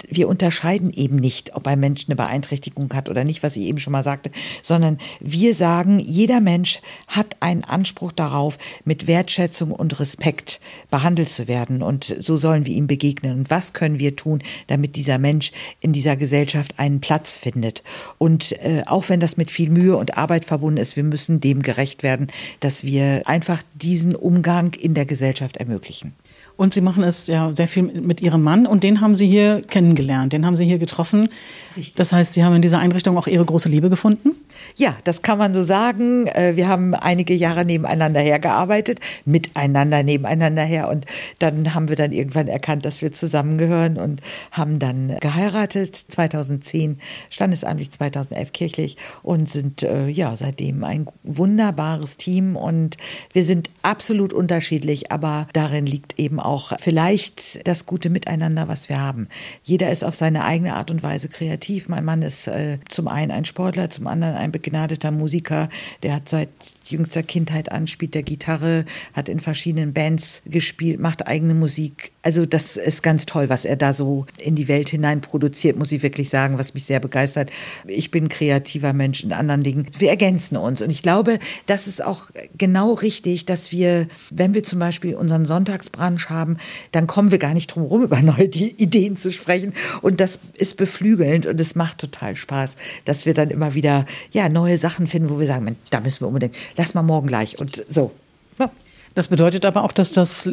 wir 0.09 0.29
unterscheiden 0.29 0.93
eben 0.93 1.17
nicht, 1.17 1.55
ob 1.55 1.67
ein 1.67 1.81
Mensch 1.81 2.07
eine 2.07 2.17
Beeinträchtigung 2.17 2.93
hat 2.95 3.09
oder 3.09 3.25
nicht, 3.25 3.43
was 3.43 3.57
ich 3.57 3.65
eben 3.65 3.79
schon 3.79 3.93
mal 3.93 4.03
sagte, 4.03 4.31
sondern 4.63 4.99
wir 5.21 5.55
sagen, 5.55 5.99
jeder 5.99 6.41
Mensch 6.41 6.81
hat 7.07 7.37
einen 7.41 7.65
Anspruch 7.65 8.13
darauf, 8.13 8.59
mit 8.85 9.07
Wertschätzung 9.07 9.71
und 9.73 10.01
Respekt 10.01 10.61
behandelt 10.91 11.29
zu 11.29 11.49
werden. 11.49 11.83
Und 11.83 12.17
so 12.19 12.37
sollen 12.37 12.67
wir 12.67 12.75
ihm 12.75 12.87
begegnen. 12.87 13.41
Und 13.41 13.51
was 13.51 13.73
können 13.73 13.99
wir 13.99 14.17
tun, 14.17 14.43
damit 14.69 14.97
dieser 14.97 15.19
Mensch 15.19 15.53
in 15.81 15.93
dieser 15.93 16.17
Gesellschaft 16.17 16.79
einen 16.79 17.01
Platz 17.01 17.37
findet? 17.37 17.83
Und 18.19 18.53
äh, 18.63 18.83
auch 18.87 19.09
wenn 19.09 19.21
das 19.21 19.37
mit 19.37 19.51
viel 19.51 19.71
Mühe 19.71 19.97
und 19.97 20.17
Arbeit 20.17 20.45
verbunden 20.45 20.79
ist, 20.79 20.97
wir 20.97 21.05
müssen 21.05 21.41
dem 21.41 21.63
gerecht 21.63 22.03
werden, 22.03 22.29
dass 22.61 22.85
wir 22.85 23.23
einfach 23.27 23.63
diesen 23.75 24.15
Umgang 24.15 24.75
in 24.75 24.95
der 24.95 25.07
Gesellschaft 25.07 25.57
ermöglichen. 25.57 26.13
Und 26.61 26.75
Sie 26.75 26.83
machen 26.83 27.03
es 27.05 27.27
ja 27.27 27.51
sehr 27.57 27.67
viel 27.69 27.85
mit 27.85 28.21
Ihrem 28.21 28.43
Mann 28.43 28.67
und 28.67 28.85
den 28.85 29.01
haben 29.01 29.17
Sie 29.17 29.27
hier 29.27 29.63
kennengelernt, 29.63 30.35
den 30.35 30.45
haben 30.45 30.57
Sie 30.57 30.67
hier 30.67 30.77
getroffen. 30.77 31.31
Richtig. 31.75 31.95
Das 31.95 32.13
heißt, 32.13 32.35
Sie 32.35 32.45
haben 32.45 32.55
in 32.55 32.61
dieser 32.61 32.81
Einrichtung 32.81 33.17
auch 33.17 33.27
Ihre 33.27 33.47
große 33.47 33.71
Liebe 33.71 33.89
gefunden? 33.89 34.33
Ja, 34.77 34.95
das 35.05 35.23
kann 35.23 35.39
man 35.39 35.55
so 35.55 35.63
sagen. 35.63 36.27
Äh, 36.27 36.57
wir 36.57 36.69
haben 36.69 36.95
einige 36.95 37.33
Jahre 37.33 37.65
nebeneinander 37.65 38.21
hergearbeitet, 38.21 39.01
miteinander 39.25 40.03
nebeneinander 40.03 40.63
her. 40.63 40.89
Und 40.89 41.07
dann 41.39 41.75
haben 41.75 41.89
wir 41.89 41.97
dann 41.97 42.13
irgendwann 42.13 42.47
erkannt, 42.47 42.85
dass 42.85 43.01
wir 43.01 43.13
zusammengehören 43.13 43.97
und 43.97 44.21
haben 44.51 44.79
dann 44.79 45.17
geheiratet. 45.21 45.97
2010 45.97 46.99
standesamtlich, 47.31 47.91
2011 47.91 48.53
kirchlich 48.53 48.97
und 49.23 49.49
sind 49.49 49.83
äh, 49.83 50.09
ja 50.09 50.37
seitdem 50.37 50.85
ein 50.85 51.07
wunderbares 51.23 52.19
Team. 52.19 52.57
Und 52.57 52.99
wir 53.33 53.45
sind 53.45 53.71
absolut 53.81 54.35
unterschiedlich, 54.35 55.11
aber 55.11 55.47
darin 55.55 55.87
liegt 55.87 56.19
eben 56.19 56.39
auch 56.39 56.50
vielleicht 56.59 57.67
das 57.67 57.87
gute 57.87 58.11
Miteinander, 58.11 58.69
was 58.69 58.89
wir 58.89 59.01
haben. 59.01 59.29
Jeder 59.63 59.91
ist 59.91 60.05
auf 60.05 60.15
seine 60.15 60.45
eigene 60.45 60.75
Art 60.75 60.91
und 60.91 61.03
Weise 61.03 61.29
kreativ. 61.29 61.89
Mein 61.89 62.05
Mann 62.05 62.23
ist 62.23 62.49
äh, 62.49 62.79
zum 62.89 63.09
einen 63.09 63.31
ein 63.31 63.45
Sportler, 63.45 63.91
zum 63.91 64.07
anderen 64.07 64.35
ein 64.35 64.53
begnadeter 64.53 65.11
Musiker, 65.11 65.69
der 66.03 66.15
hat 66.15 66.29
seit 66.29 66.49
jüngster 66.91 67.23
Kindheit 67.23 67.73
an, 67.73 67.87
spielt 67.87 68.15
der 68.15 68.23
Gitarre, 68.23 68.85
hat 69.13 69.29
in 69.29 69.41
verschiedenen 69.41 69.93
Bands 69.93 70.43
gespielt, 70.47 71.01
macht 71.01 71.27
eigene 71.27 71.55
Musik. 71.55 72.13
Also 72.23 72.47
das 72.47 72.77
ist 72.77 73.03
ganz 73.03 73.27
toll, 73.27 73.49
was 73.49 73.65
er 73.65 73.77
da 73.77 73.93
so 73.93 74.27
in 74.39 74.55
die 74.55 74.69
Welt 74.69 74.91
hinein 74.91 75.21
produziert, 75.21 75.79
muss 75.79 75.93
ich 75.93 76.03
wirklich 76.03 76.29
sagen, 76.29 76.59
was 76.59 76.75
mich 76.75 76.85
sehr 76.85 77.01
begeistert. 77.01 77.51
Ich 77.87 78.11
bin 78.11 78.29
kreativer 78.29 78.93
Mensch 78.93 79.25
in 79.25 79.33
anderen 79.33 79.63
Dingen. 79.63 79.87
Wir 79.99 80.11
ergänzen 80.11 80.57
uns 80.57 80.83
und 80.83 80.91
ich 80.91 81.03
glaube, 81.03 81.39
das 81.67 81.87
ist 81.87 82.05
auch 82.05 82.25
genau 82.59 82.93
richtig, 82.95 83.47
dass 83.47 83.73
wir, 83.73 84.07
wenn 84.31 84.55
wir 84.55 84.65
zum 84.65 84.79
Beispiel 84.79 85.15
unseren 85.15 85.45
Sonntagsbrunch 85.45 86.29
haben, 86.29 86.59
dann 86.93 87.07
kommen 87.07 87.31
wir 87.31 87.39
gar 87.39 87.55
nicht 87.55 87.69
drum 87.69 87.85
herum, 87.85 88.03
über 88.03 88.21
neue 88.21 88.45
Ideen 88.45 89.17
zu 89.17 89.33
sprechen 89.33 89.73
und 90.03 90.21
das 90.21 90.41
ist 90.55 90.77
beflügelnd 90.77 91.47
und 91.47 91.61
es 91.61 91.75
macht 91.75 91.99
total 91.99 92.37
Spaß, 92.37 92.77
dass 93.05 93.27
wir 93.27 93.35
dann 93.35 93.51
immer 93.51 93.75
wieder 93.75 94.07
ja, 94.31 94.49
neue 94.49 94.79
Sachen 94.79 95.07
finden, 95.07 95.31
wo 95.31 95.39
wir 95.39 95.47
sagen, 95.47 95.77
da 95.91 96.01
müssen 96.01 96.23
wir 96.23 96.29
unbedingt, 96.29 96.55
lass 96.81 96.95
mal 96.95 97.03
morgen 97.03 97.29
gleich 97.29 97.61
und 97.61 97.85
so. 97.89 98.11
Ja. 98.59 98.71
Das 99.15 99.29
bedeutet 99.29 99.67
aber 99.67 99.85
auch, 99.85 99.93
dass 99.93 100.13
das 100.13 100.49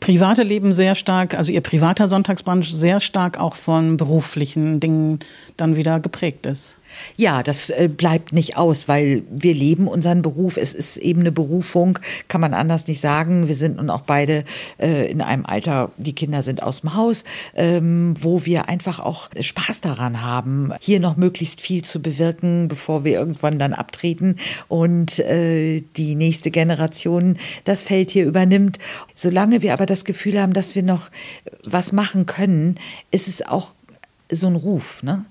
private 0.00 0.42
Leben 0.42 0.74
sehr 0.74 0.94
stark, 0.94 1.34
also 1.34 1.52
Ihr 1.52 1.60
privater 1.60 2.08
Sonntagsbrunch 2.08 2.74
sehr 2.74 3.00
stark 3.00 3.38
auch 3.38 3.54
von 3.54 3.96
beruflichen 3.96 4.80
Dingen 4.80 5.20
dann 5.56 5.76
wieder 5.76 6.00
geprägt 6.00 6.46
ist. 6.46 6.78
Ja, 7.16 7.42
das 7.42 7.70
äh, 7.70 7.88
bleibt 7.88 8.32
nicht 8.32 8.56
aus, 8.56 8.88
weil 8.88 9.22
wir 9.30 9.54
leben 9.54 9.88
unseren 9.88 10.22
Beruf. 10.22 10.56
Es 10.56 10.74
ist 10.74 10.96
eben 10.96 11.20
eine 11.20 11.32
Berufung, 11.32 11.98
kann 12.28 12.40
man 12.40 12.54
anders 12.54 12.86
nicht 12.86 13.00
sagen. 13.00 13.48
Wir 13.48 13.54
sind 13.54 13.76
nun 13.76 13.90
auch 13.90 14.02
beide 14.02 14.44
äh, 14.78 15.10
in 15.10 15.20
einem 15.20 15.46
Alter, 15.46 15.90
die 15.96 16.14
Kinder 16.14 16.42
sind 16.42 16.62
aus 16.62 16.80
dem 16.80 16.94
Haus, 16.94 17.24
ähm, 17.54 18.14
wo 18.20 18.44
wir 18.44 18.68
einfach 18.68 19.00
auch 19.00 19.28
Spaß 19.38 19.80
daran 19.80 20.22
haben, 20.22 20.72
hier 20.80 21.00
noch 21.00 21.16
möglichst 21.16 21.60
viel 21.60 21.82
zu 21.84 22.00
bewirken, 22.00 22.68
bevor 22.68 23.04
wir 23.04 23.12
irgendwann 23.12 23.58
dann 23.58 23.72
abtreten 23.72 24.36
und 24.68 25.18
äh, 25.18 25.82
die 25.96 26.14
nächste 26.14 26.50
Generation 26.50 27.38
das 27.64 27.82
Feld 27.82 28.10
hier 28.10 28.26
übernimmt. 28.26 28.78
Solange 29.14 29.62
wir 29.62 29.72
aber 29.72 29.86
das 29.86 30.04
Gefühl 30.04 30.40
haben, 30.40 30.52
dass 30.52 30.74
wir 30.74 30.82
noch 30.82 31.10
was 31.64 31.92
machen 31.92 32.26
können, 32.26 32.76
ist 33.10 33.28
es 33.28 33.46
auch 33.46 33.74
so 34.30 34.46
ein 34.46 34.56
Ruf, 34.56 35.02
ne? 35.02 35.24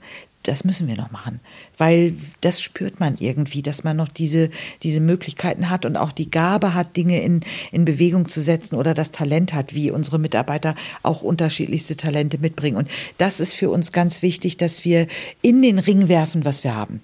Das 0.43 0.63
müssen 0.63 0.87
wir 0.87 0.95
noch 0.95 1.11
machen, 1.11 1.39
weil 1.77 2.15
das 2.41 2.61
spürt 2.61 2.99
man 2.99 3.17
irgendwie, 3.19 3.61
dass 3.61 3.83
man 3.83 3.97
noch 3.97 4.07
diese, 4.07 4.49
diese 4.83 4.99
Möglichkeiten 4.99 5.69
hat 5.69 5.85
und 5.85 5.97
auch 5.97 6.11
die 6.11 6.31
Gabe 6.31 6.73
hat, 6.73 6.97
Dinge 6.97 7.21
in, 7.21 7.41
in 7.71 7.85
Bewegung 7.85 8.27
zu 8.27 8.41
setzen 8.41 8.75
oder 8.75 8.93
das 8.93 9.11
Talent 9.11 9.53
hat, 9.53 9.73
wie 9.73 9.91
unsere 9.91 10.19
Mitarbeiter 10.19 10.75
auch 11.03 11.21
unterschiedlichste 11.21 11.95
Talente 11.95 12.37
mitbringen. 12.37 12.77
Und 12.77 12.89
das 13.17 13.39
ist 13.39 13.53
für 13.53 13.69
uns 13.69 13.91
ganz 13.91 14.21
wichtig, 14.21 14.57
dass 14.57 14.85
wir 14.85 15.07
in 15.41 15.61
den 15.61 15.79
Ring 15.79 16.07
werfen, 16.07 16.45
was 16.45 16.63
wir 16.63 16.75
haben. 16.75 17.01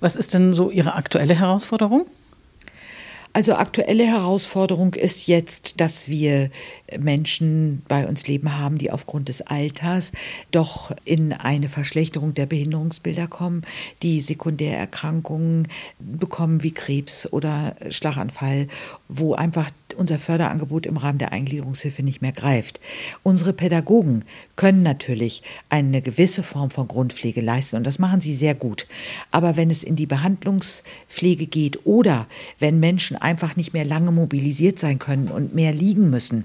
Was 0.00 0.16
ist 0.16 0.34
denn 0.34 0.52
so 0.52 0.70
Ihre 0.70 0.94
aktuelle 0.94 1.38
Herausforderung? 1.38 2.06
Also 3.34 3.54
aktuelle 3.54 4.04
Herausforderung 4.04 4.92
ist 4.92 5.26
jetzt, 5.26 5.80
dass 5.80 6.08
wir 6.08 6.50
Menschen 6.98 7.82
bei 7.88 8.06
uns 8.06 8.26
leben 8.26 8.58
haben, 8.58 8.76
die 8.76 8.90
aufgrund 8.90 9.30
des 9.30 9.40
Alters 9.40 10.12
doch 10.50 10.92
in 11.06 11.32
eine 11.32 11.70
Verschlechterung 11.70 12.34
der 12.34 12.44
Behinderungsbilder 12.44 13.28
kommen, 13.28 13.62
die 14.02 14.20
Sekundärerkrankungen 14.20 15.68
bekommen 15.98 16.62
wie 16.62 16.72
Krebs 16.72 17.32
oder 17.32 17.74
Schlaganfall, 17.88 18.68
wo 19.08 19.34
einfach 19.34 19.70
unser 19.94 20.18
Förderangebot 20.18 20.86
im 20.86 20.96
Rahmen 20.96 21.18
der 21.18 21.32
Eingliederungshilfe 21.32 22.02
nicht 22.02 22.22
mehr 22.22 22.32
greift. 22.32 22.80
Unsere 23.22 23.52
Pädagogen 23.52 24.24
können 24.56 24.82
natürlich 24.82 25.42
eine 25.68 26.02
gewisse 26.02 26.42
Form 26.42 26.70
von 26.70 26.88
Grundpflege 26.88 27.40
leisten 27.40 27.76
und 27.76 27.86
das 27.86 27.98
machen 27.98 28.20
sie 28.20 28.34
sehr 28.34 28.54
gut. 28.54 28.86
Aber 29.30 29.56
wenn 29.56 29.70
es 29.70 29.82
in 29.82 29.96
die 29.96 30.06
Behandlungspflege 30.06 31.46
geht 31.46 31.86
oder 31.86 32.26
wenn 32.58 32.80
Menschen 32.80 33.16
einfach 33.16 33.56
nicht 33.56 33.72
mehr 33.72 33.84
lange 33.84 34.12
mobilisiert 34.12 34.78
sein 34.78 34.98
können 34.98 35.28
und 35.28 35.54
mehr 35.54 35.72
liegen 35.72 36.10
müssen, 36.10 36.44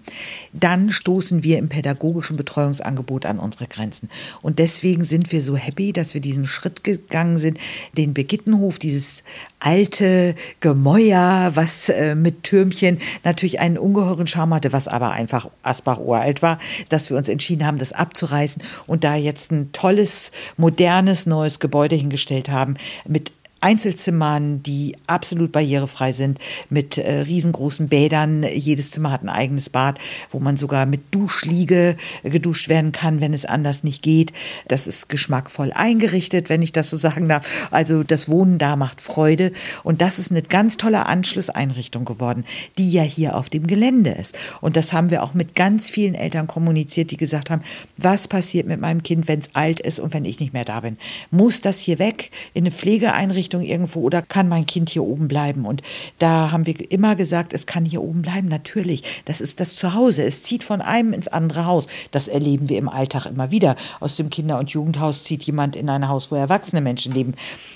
dann 0.54 0.92
stoßen 0.92 1.44
wir 1.44 1.58
im 1.58 1.70
pädagogischen 1.70 2.38
Betreuungsangebot 2.38 3.26
an 3.26 3.40
unsere 3.40 3.68
Grenzen. 3.68 4.10
Und 4.42 4.60
deswegen 4.60 5.04
sind 5.04 5.32
wir 5.32 5.42
so 5.42 5.56
happy, 5.56 5.94
dass 5.94 6.14
wir 6.14 6.22
diesen 6.22 6.48
Schritt 6.48 6.84
gegangen 6.84 7.38
sind, 7.38 7.60
den 7.98 8.14
Begittenhof, 8.14 8.80
dieses 8.80 9.24
alte 9.60 10.36
Gemäuer, 10.60 11.52
was 11.56 11.90
äh, 11.90 12.16
mit 12.16 12.44
Türmchen 12.44 13.00
natürlich 13.24 13.37
einen 13.60 13.78
ungeheuren 13.78 14.28
Charme 14.28 14.56
hatte, 14.56 14.74
was 14.74 14.88
aber 14.88 15.12
einfach 15.12 15.50
Asbach 15.64 16.00
uralt 16.00 16.42
war, 16.42 16.60
dass 16.90 17.10
wir 17.10 17.18
uns 17.18 17.30
entschieden 17.30 17.66
haben, 17.66 17.78
das 17.78 17.94
abzureißen 17.94 18.64
und 18.88 19.04
da 19.04 19.16
jetzt 19.16 19.52
ein 19.52 19.72
tolles, 19.72 20.32
modernes, 20.58 21.26
neues 21.26 21.60
Gebäude 21.60 21.96
hingestellt 21.96 22.50
haben 22.50 22.76
mit 23.08 23.32
Einzelzimmern, 23.60 24.62
die 24.62 24.96
absolut 25.08 25.52
barrierefrei 25.52 26.12
sind, 26.12 26.40
mit 26.70 26.98
äh, 26.98 27.22
riesengroßen 27.22 27.88
Bädern. 27.88 28.44
Jedes 28.44 28.92
Zimmer 28.92 29.12
hat 29.12 29.24
ein 29.24 29.30
eigenes 29.30 29.70
Bad, 29.70 30.00
wo 30.30 30.40
man 30.40 30.58
sogar 30.58 30.86
mit 30.86 31.02
Duschliege 31.12 31.98
äh, 32.24 32.30
geduscht 32.30 32.70
werden 32.70 32.92
kann, 32.92 33.20
wenn 33.20 33.34
es 33.34 33.46
anders 33.46 33.84
nicht 33.84 34.04
geht. 34.04 34.32
Das 34.68 34.86
ist 34.86 35.10
geschmackvoll 35.10 35.72
eingerichtet, 35.74 36.50
wenn 36.50 36.62
ich 36.62 36.72
das 36.72 36.90
so 36.90 36.98
sagen 37.08 37.28
darf. 37.28 37.48
Also 37.72 38.04
das 38.04 38.30
Wohnen 38.30 38.60
da 38.60 38.76
macht 38.76 39.02
Freude. 39.02 39.52
Und 39.84 40.02
das 40.02 40.20
ist 40.20 40.30
eine 40.30 40.44
ganz 40.44 40.78
tolle 40.78 41.08
Anschlusseinrichtung 41.08 42.06
geworden, 42.06 42.46
die 42.78 42.92
ja 42.92 43.04
hier 43.04 43.36
auf 43.36 43.50
dem 43.50 43.66
Gelände 43.66 44.12
ist. 44.12 44.38
Und 44.62 44.76
das 44.76 44.94
haben 44.94 45.10
wir 45.10 45.24
auch 45.24 45.34
mit 45.34 45.56
ganz 45.56 45.90
vielen 45.90 46.14
Eltern 46.14 46.46
kommuniziert, 46.46 47.10
die 47.10 47.18
gesagt 47.18 47.50
haben, 47.50 47.64
was 47.98 48.28
passiert 48.28 48.68
mit 48.68 48.80
meinem 48.80 49.02
Kind, 49.02 49.28
wenn 49.28 49.40
es 49.40 49.50
alt 49.54 49.80
ist 49.80 50.00
und 50.00 50.14
wenn 50.14 50.26
ich 50.26 50.40
nicht 50.40 50.54
mehr 50.54 50.66
da 50.66 50.82
bin? 50.82 50.98
Muss 51.32 51.62
das 51.62 51.80
hier 51.80 51.98
weg 51.98 52.30
in 52.54 52.64
eine 52.64 52.72
Pflegeeinrichtung? 52.72 53.47
Einrichtung 53.48 53.62
irgendwo 53.62 54.02
oder 54.02 54.22
kann 54.22 54.50
mein 54.50 54.66
Kind 54.66 54.90
hier 54.90 55.04
oben 55.04 55.28
bleiben? 55.28 55.66
Und 55.66 55.82
da 56.20 56.52
haben 56.52 56.66
wir 56.66 56.92
immer 56.92 57.16
gesagt, 57.16 57.54
es 57.54 57.66
kann 57.66 57.86
hier 57.86 58.02
oben 58.02 58.22
bleiben. 58.22 58.48
Natürlich, 58.48 59.04
das 59.26 59.42
ist 59.42 59.60
das 59.60 59.76
Zuhause. 59.76 60.24
Es 60.24 60.44
zieht 60.44 60.64
von 60.64 60.82
einem 60.82 61.14
ins 61.14 61.28
andere 61.28 61.66
Haus. 61.66 61.88
Das 62.12 62.28
erleben 62.28 62.70
wir 62.70 62.78
im 62.78 62.90
Alltag 62.90 63.26
immer 63.26 63.52
wieder. 63.52 63.76
Aus 64.00 64.18
dem 64.18 64.30
Kinder- 64.30 64.60
und 64.60 64.70
Jugendhaus 64.72 65.24
zieht 65.24 65.44
jemand 65.44 65.76
in 65.76 65.90
ein 65.90 66.08
Haus, 66.08 66.32
wo 66.32 66.36
erwachsene 66.36 66.82
Menschen 66.82 67.14
leben. 67.14 67.36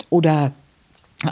Oder 0.09 0.51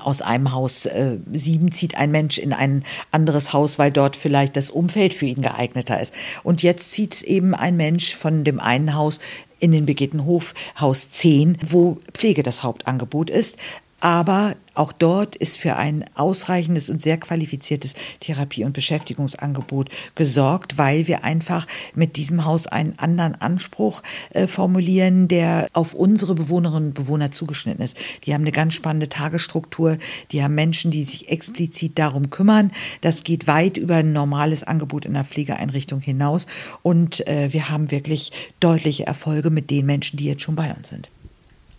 aus 0.03 0.21
einem 0.21 0.51
Haus 0.51 0.85
äh, 0.85 1.17
sieben 1.33 1.71
zieht 1.71 1.97
ein 1.97 2.11
Mensch 2.11 2.37
in 2.37 2.53
ein 2.53 2.83
anderes 3.11 3.53
Haus, 3.53 3.79
weil 3.79 3.91
dort 3.91 4.15
vielleicht 4.15 4.55
das 4.55 4.69
Umfeld 4.69 5.15
für 5.15 5.25
ihn 5.25 5.41
geeigneter 5.41 5.99
ist. 5.99 6.13
Und 6.43 6.61
jetzt 6.61 6.91
zieht 6.91 7.23
eben 7.23 7.55
ein 7.55 7.75
Mensch 7.75 8.15
von 8.15 8.43
dem 8.43 8.59
einen 8.59 8.93
Haus 8.93 9.19
in 9.57 9.71
den 9.71 9.87
Begetenhof, 9.87 10.53
Haus 10.79 11.09
10, 11.09 11.57
wo 11.67 11.97
Pflege 12.13 12.43
das 12.43 12.61
Hauptangebot 12.61 13.31
ist 13.31 13.57
Aber 13.99 14.55
auch 14.75 14.93
dort 14.93 15.35
ist 15.35 15.57
für 15.57 15.75
ein 15.75 16.05
ausreichendes 16.15 16.89
und 16.89 17.01
sehr 17.01 17.17
qualifiziertes 17.17 17.95
Therapie- 18.21 18.63
und 18.63 18.71
Beschäftigungsangebot 18.71 19.89
gesorgt, 20.15 20.77
weil 20.77 21.07
wir 21.07 21.25
einfach 21.25 21.67
mit 21.95 22.15
diesem 22.15 22.45
Haus 22.45 22.65
einen 22.65 22.97
anderen 22.97 23.35
Anspruch 23.35 24.01
äh, 24.29 24.47
formulieren, 24.47 25.27
der 25.27 25.67
auf 25.73 25.93
unsere 25.93 26.33
Bewohnerinnen 26.33 26.89
und 26.89 26.93
Bewohner 26.93 27.31
zugeschnitten 27.31 27.83
ist. 27.83 27.97
Die 28.23 28.33
haben 28.33 28.41
eine 28.41 28.53
ganz 28.53 28.73
spannende 28.73 29.09
Tagesstruktur, 29.09 29.97
die 30.31 30.43
haben 30.43 30.55
Menschen, 30.55 30.91
die 30.91 31.03
sich 31.03 31.27
explizit 31.27 31.99
darum 31.99 32.29
kümmern. 32.29 32.71
Das 33.01 33.25
geht 33.25 33.47
weit 33.47 33.75
über 33.75 33.95
ein 33.95 34.13
normales 34.13 34.63
Angebot 34.63 35.05
in 35.05 35.13
der 35.13 35.25
Pflegeeinrichtung 35.25 35.99
hinaus 35.99 36.47
und 36.83 37.27
äh, 37.27 37.51
wir 37.51 37.69
haben 37.69 37.91
wirklich 37.91 38.31
deutliche 38.61 39.05
Erfolge 39.05 39.49
mit 39.49 39.69
den 39.69 39.85
Menschen, 39.85 40.15
die 40.15 40.25
jetzt 40.25 40.43
schon 40.43 40.55
bei 40.55 40.71
uns 40.73 40.87
sind. 40.87 41.11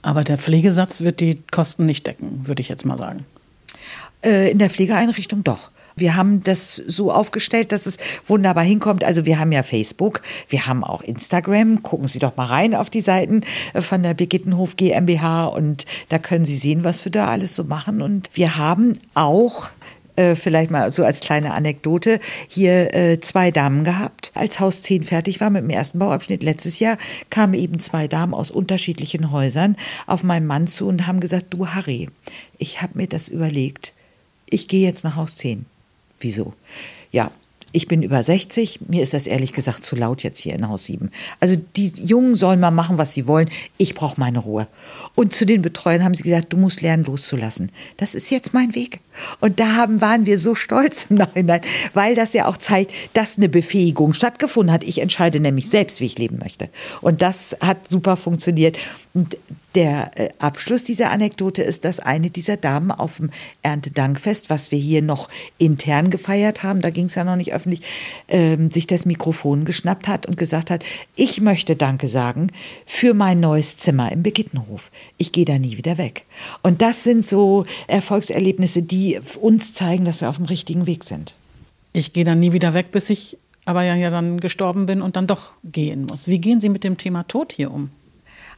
Aber 0.02 0.24
der 0.24 0.38
Pflegesatz 0.38 1.00
wird 1.02 1.20
die 1.20 1.42
Kosten 1.50 1.86
nicht 1.86 2.06
decken, 2.06 2.46
würde 2.46 2.60
ich 2.60 2.68
jetzt 2.68 2.86
mal 2.86 2.98
sagen. 2.98 3.24
Äh, 4.22 4.50
in 4.50 4.58
der 4.58 4.70
Pflegeeinrichtung 4.70 5.44
doch. 5.44 5.70
Wir 5.96 6.16
haben 6.16 6.42
das 6.42 6.76
so 6.76 7.12
aufgestellt, 7.12 7.72
dass 7.72 7.86
es 7.86 7.98
wunderbar 8.26 8.64
hinkommt. 8.64 9.04
Also 9.04 9.26
wir 9.26 9.38
haben 9.38 9.52
ja 9.52 9.62
Facebook, 9.62 10.22
wir 10.48 10.66
haben 10.66 10.82
auch 10.82 11.02
Instagram. 11.02 11.82
Gucken 11.82 12.08
Sie 12.08 12.18
doch 12.18 12.36
mal 12.36 12.46
rein 12.46 12.74
auf 12.74 12.88
die 12.88 13.02
Seiten 13.02 13.42
von 13.74 14.02
der 14.02 14.14
Birgittenhof 14.14 14.76
GmbH 14.76 15.46
und 15.46 15.84
da 16.08 16.18
können 16.18 16.44
Sie 16.44 16.56
sehen, 16.56 16.84
was 16.84 17.04
wir 17.04 17.12
da 17.12 17.26
alles 17.26 17.54
so 17.54 17.64
machen. 17.64 18.00
Und 18.00 18.30
wir 18.34 18.56
haben 18.56 18.94
auch 19.14 19.68
äh, 20.20 20.36
vielleicht 20.36 20.70
mal 20.70 20.90
so 20.90 21.04
als 21.04 21.20
kleine 21.20 21.54
Anekdote, 21.54 22.20
hier 22.48 22.94
äh, 22.94 23.20
zwei 23.20 23.50
Damen 23.50 23.84
gehabt. 23.84 24.32
Als 24.34 24.60
Haus 24.60 24.82
10 24.82 25.04
fertig 25.04 25.40
war 25.40 25.50
mit 25.50 25.62
dem 25.62 25.70
ersten 25.70 25.98
Bauabschnitt 25.98 26.42
letztes 26.42 26.78
Jahr, 26.78 26.98
kamen 27.30 27.54
eben 27.54 27.78
zwei 27.78 28.06
Damen 28.06 28.34
aus 28.34 28.50
unterschiedlichen 28.50 29.30
Häusern 29.30 29.76
auf 30.06 30.22
meinen 30.22 30.46
Mann 30.46 30.66
zu 30.66 30.88
und 30.88 31.06
haben 31.06 31.20
gesagt, 31.20 31.46
du 31.50 31.68
Harry, 31.68 32.08
ich 32.58 32.82
habe 32.82 32.98
mir 32.98 33.06
das 33.06 33.28
überlegt. 33.28 33.94
Ich 34.48 34.68
gehe 34.68 34.86
jetzt 34.86 35.04
nach 35.04 35.16
Haus 35.16 35.36
10. 35.36 35.64
Wieso? 36.18 36.52
Ja, 37.12 37.30
ich 37.72 37.86
bin 37.86 38.02
über 38.02 38.22
60, 38.22 38.80
mir 38.88 39.02
ist 39.02 39.14
das 39.14 39.26
ehrlich 39.26 39.52
gesagt 39.52 39.84
zu 39.84 39.94
laut 39.96 40.22
jetzt 40.22 40.38
hier 40.38 40.54
in 40.54 40.68
Haus 40.68 40.86
7. 40.86 41.10
Also 41.38 41.56
die 41.76 41.88
Jungen 41.88 42.34
sollen 42.34 42.60
mal 42.60 42.70
machen, 42.70 42.98
was 42.98 43.14
sie 43.14 43.26
wollen. 43.26 43.48
Ich 43.76 43.94
brauche 43.94 44.18
meine 44.18 44.40
Ruhe. 44.40 44.66
Und 45.14 45.34
zu 45.34 45.46
den 45.46 45.62
Betreuern 45.62 46.02
haben 46.02 46.14
sie 46.14 46.24
gesagt, 46.24 46.52
du 46.52 46.56
musst 46.56 46.82
lernen 46.82 47.04
loszulassen. 47.04 47.70
Das 47.96 48.14
ist 48.14 48.30
jetzt 48.30 48.54
mein 48.54 48.74
Weg. 48.74 49.00
Und 49.40 49.60
da 49.60 49.76
haben, 49.76 50.00
waren 50.00 50.26
wir 50.26 50.38
so 50.38 50.54
stolz 50.54 51.06
im 51.10 51.16
Nachhinein, 51.16 51.60
weil 51.94 52.14
das 52.14 52.32
ja 52.32 52.46
auch 52.46 52.56
zeigt, 52.56 52.92
dass 53.12 53.36
eine 53.36 53.48
Befähigung 53.48 54.14
stattgefunden 54.14 54.72
hat. 54.72 54.82
Ich 54.82 55.00
entscheide 55.00 55.40
nämlich 55.40 55.68
selbst, 55.70 56.00
wie 56.00 56.06
ich 56.06 56.18
leben 56.18 56.38
möchte. 56.38 56.70
Und 57.00 57.22
das 57.22 57.56
hat 57.60 57.78
super 57.88 58.16
funktioniert. 58.16 58.76
Und 59.14 59.36
der 59.74 60.10
äh, 60.18 60.28
Abschluss 60.38 60.84
dieser 60.84 61.10
Anekdote 61.10 61.62
ist, 61.62 61.84
dass 61.84 62.00
eine 62.00 62.30
dieser 62.30 62.56
Damen 62.56 62.90
auf 62.90 63.18
dem 63.18 63.30
Erntedankfest, 63.62 64.50
was 64.50 64.70
wir 64.70 64.78
hier 64.78 65.02
noch 65.02 65.28
intern 65.58 66.10
gefeiert 66.10 66.62
haben, 66.62 66.80
da 66.80 66.90
ging 66.90 67.06
es 67.06 67.14
ja 67.14 67.24
noch 67.24 67.36
nicht 67.36 67.52
öffentlich, 67.52 67.82
ähm, 68.28 68.70
sich 68.70 68.86
das 68.86 69.06
Mikrofon 69.06 69.64
geschnappt 69.64 70.08
hat 70.08 70.26
und 70.26 70.36
gesagt 70.36 70.70
hat, 70.70 70.84
ich 71.16 71.40
möchte 71.40 71.76
Danke 71.76 72.08
sagen 72.08 72.48
für 72.86 73.14
mein 73.14 73.40
neues 73.40 73.76
Zimmer 73.76 74.10
im 74.12 74.22
Begittenhof. 74.22 74.90
Ich 75.18 75.32
gehe 75.32 75.44
da 75.44 75.58
nie 75.58 75.76
wieder 75.76 75.98
weg. 75.98 76.24
Und 76.62 76.82
das 76.82 77.04
sind 77.04 77.26
so 77.26 77.64
Erfolgserlebnisse, 77.86 78.82
die 78.82 79.20
uns 79.40 79.74
zeigen, 79.74 80.04
dass 80.04 80.20
wir 80.20 80.28
auf 80.28 80.36
dem 80.36 80.46
richtigen 80.46 80.86
Weg 80.86 81.04
sind. 81.04 81.34
Ich 81.92 82.12
gehe 82.12 82.24
da 82.24 82.34
nie 82.34 82.52
wieder 82.52 82.74
weg, 82.74 82.92
bis 82.92 83.10
ich 83.10 83.36
aber 83.64 83.82
ja, 83.82 83.94
ja 83.94 84.10
dann 84.10 84.40
gestorben 84.40 84.86
bin 84.86 85.02
und 85.02 85.16
dann 85.16 85.26
doch 85.26 85.50
gehen 85.64 86.06
muss. 86.06 86.28
Wie 86.28 86.40
gehen 86.40 86.60
Sie 86.60 86.68
mit 86.68 86.82
dem 86.82 86.96
Thema 86.96 87.24
Tod 87.24 87.52
hier 87.52 87.70
um? 87.70 87.90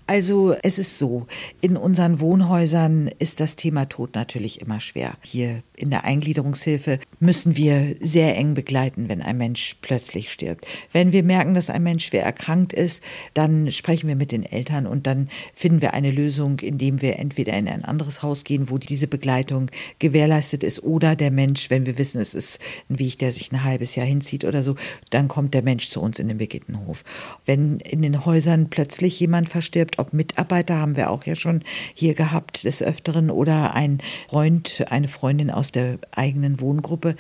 Also 0.07 0.55
es 0.63 0.79
ist 0.79 0.99
so, 0.99 1.27
in 1.61 1.77
unseren 1.77 2.21
Wohnhäusern 2.21 3.09
ist 3.19 3.41
das 3.41 3.57
Thema 3.57 3.89
Tod 3.89 4.15
natürlich 4.15 4.61
immer 4.61 4.81
schwer. 4.81 5.17
Hier 5.23 5.63
in 5.77 5.91
der 5.91 6.05
Eingliederungshilfe 6.05 6.99
müssen 7.21 7.57
wir 7.57 7.97
sehr 8.01 8.37
eng 8.37 8.55
begleiten, 8.55 9.09
wenn 9.09 9.23
ein 9.23 9.39
Mensch 9.39 9.77
plötzlich 9.81 10.31
stirbt. 10.31 10.67
Wenn 10.93 11.13
wir 11.13 11.23
merken, 11.23 11.55
dass 11.55 11.71
ein 11.71 11.83
Mensch 11.83 12.07
schwer 12.07 12.25
erkrankt 12.25 12.73
ist, 12.73 13.03
dann 13.35 13.71
sprechen 13.71 14.09
wir 14.09 14.17
mit 14.17 14.33
den 14.33 14.45
Eltern 14.45 14.87
und 14.87 15.07
dann 15.07 15.29
finden 15.55 15.81
wir 15.81 15.95
eine 15.95 16.11
Lösung, 16.11 16.59
indem 16.61 17.01
wir 17.01 17.19
entweder 17.19 17.55
in 17.55 17.69
ein 17.69 17.85
anderes 17.85 18.23
Haus 18.23 18.45
gehen, 18.45 18.71
wo 18.71 18.79
diese 18.79 19.07
Begleitung 19.07 19.71
gewährleistet 19.99 20.63
ist, 20.65 20.83
oder 20.83 21.17
der 21.17 21.31
Mensch, 21.31 21.71
wenn 21.71 21.87
wir 21.87 21.99
wissen, 21.99 22.21
es 22.21 22.35
ist 22.35 22.61
ein 22.91 22.99
Weg, 22.99 23.19
der 23.19 23.33
sich 23.33 23.53
ein 23.53 23.65
halbes 23.65 23.95
Jahr 23.95 24.07
hinzieht 24.07 24.45
oder 24.45 24.63
so, 24.63 24.75
dann 25.11 25.29
kommt 25.29 25.55
der 25.55 25.63
Mensch 25.63 25.89
zu 25.89 26.01
uns 26.01 26.19
in 26.19 26.29
den 26.29 26.39
Begittenhof. 26.39 27.05
Wenn 27.47 27.79
in 27.81 28.03
den 28.03 28.25
Häusern 28.25 28.69
plötzlich 28.69 29.19
jemand 29.21 29.49
verstirbt, 29.49 29.92
gibt, 29.93 29.99
ob 29.99 30.13
Mitarbeiter 30.13 30.79
haben 30.79 30.97
wir 30.97 31.11
auch 31.11 31.25
ja 31.25 31.35
schon 31.35 31.63
hier 31.95 32.15
gehabt 32.15 32.65
des 32.65 32.83
Öfteren 32.83 33.31
oder 33.31 33.75
ein 33.75 33.99
Freund, 34.29 34.85
eine 34.91 35.09
Freundin 35.09 35.51
aus 35.51 35.73
der 35.73 35.99
eigenen 36.13 36.61
Wohngruppe, 36.61 37.17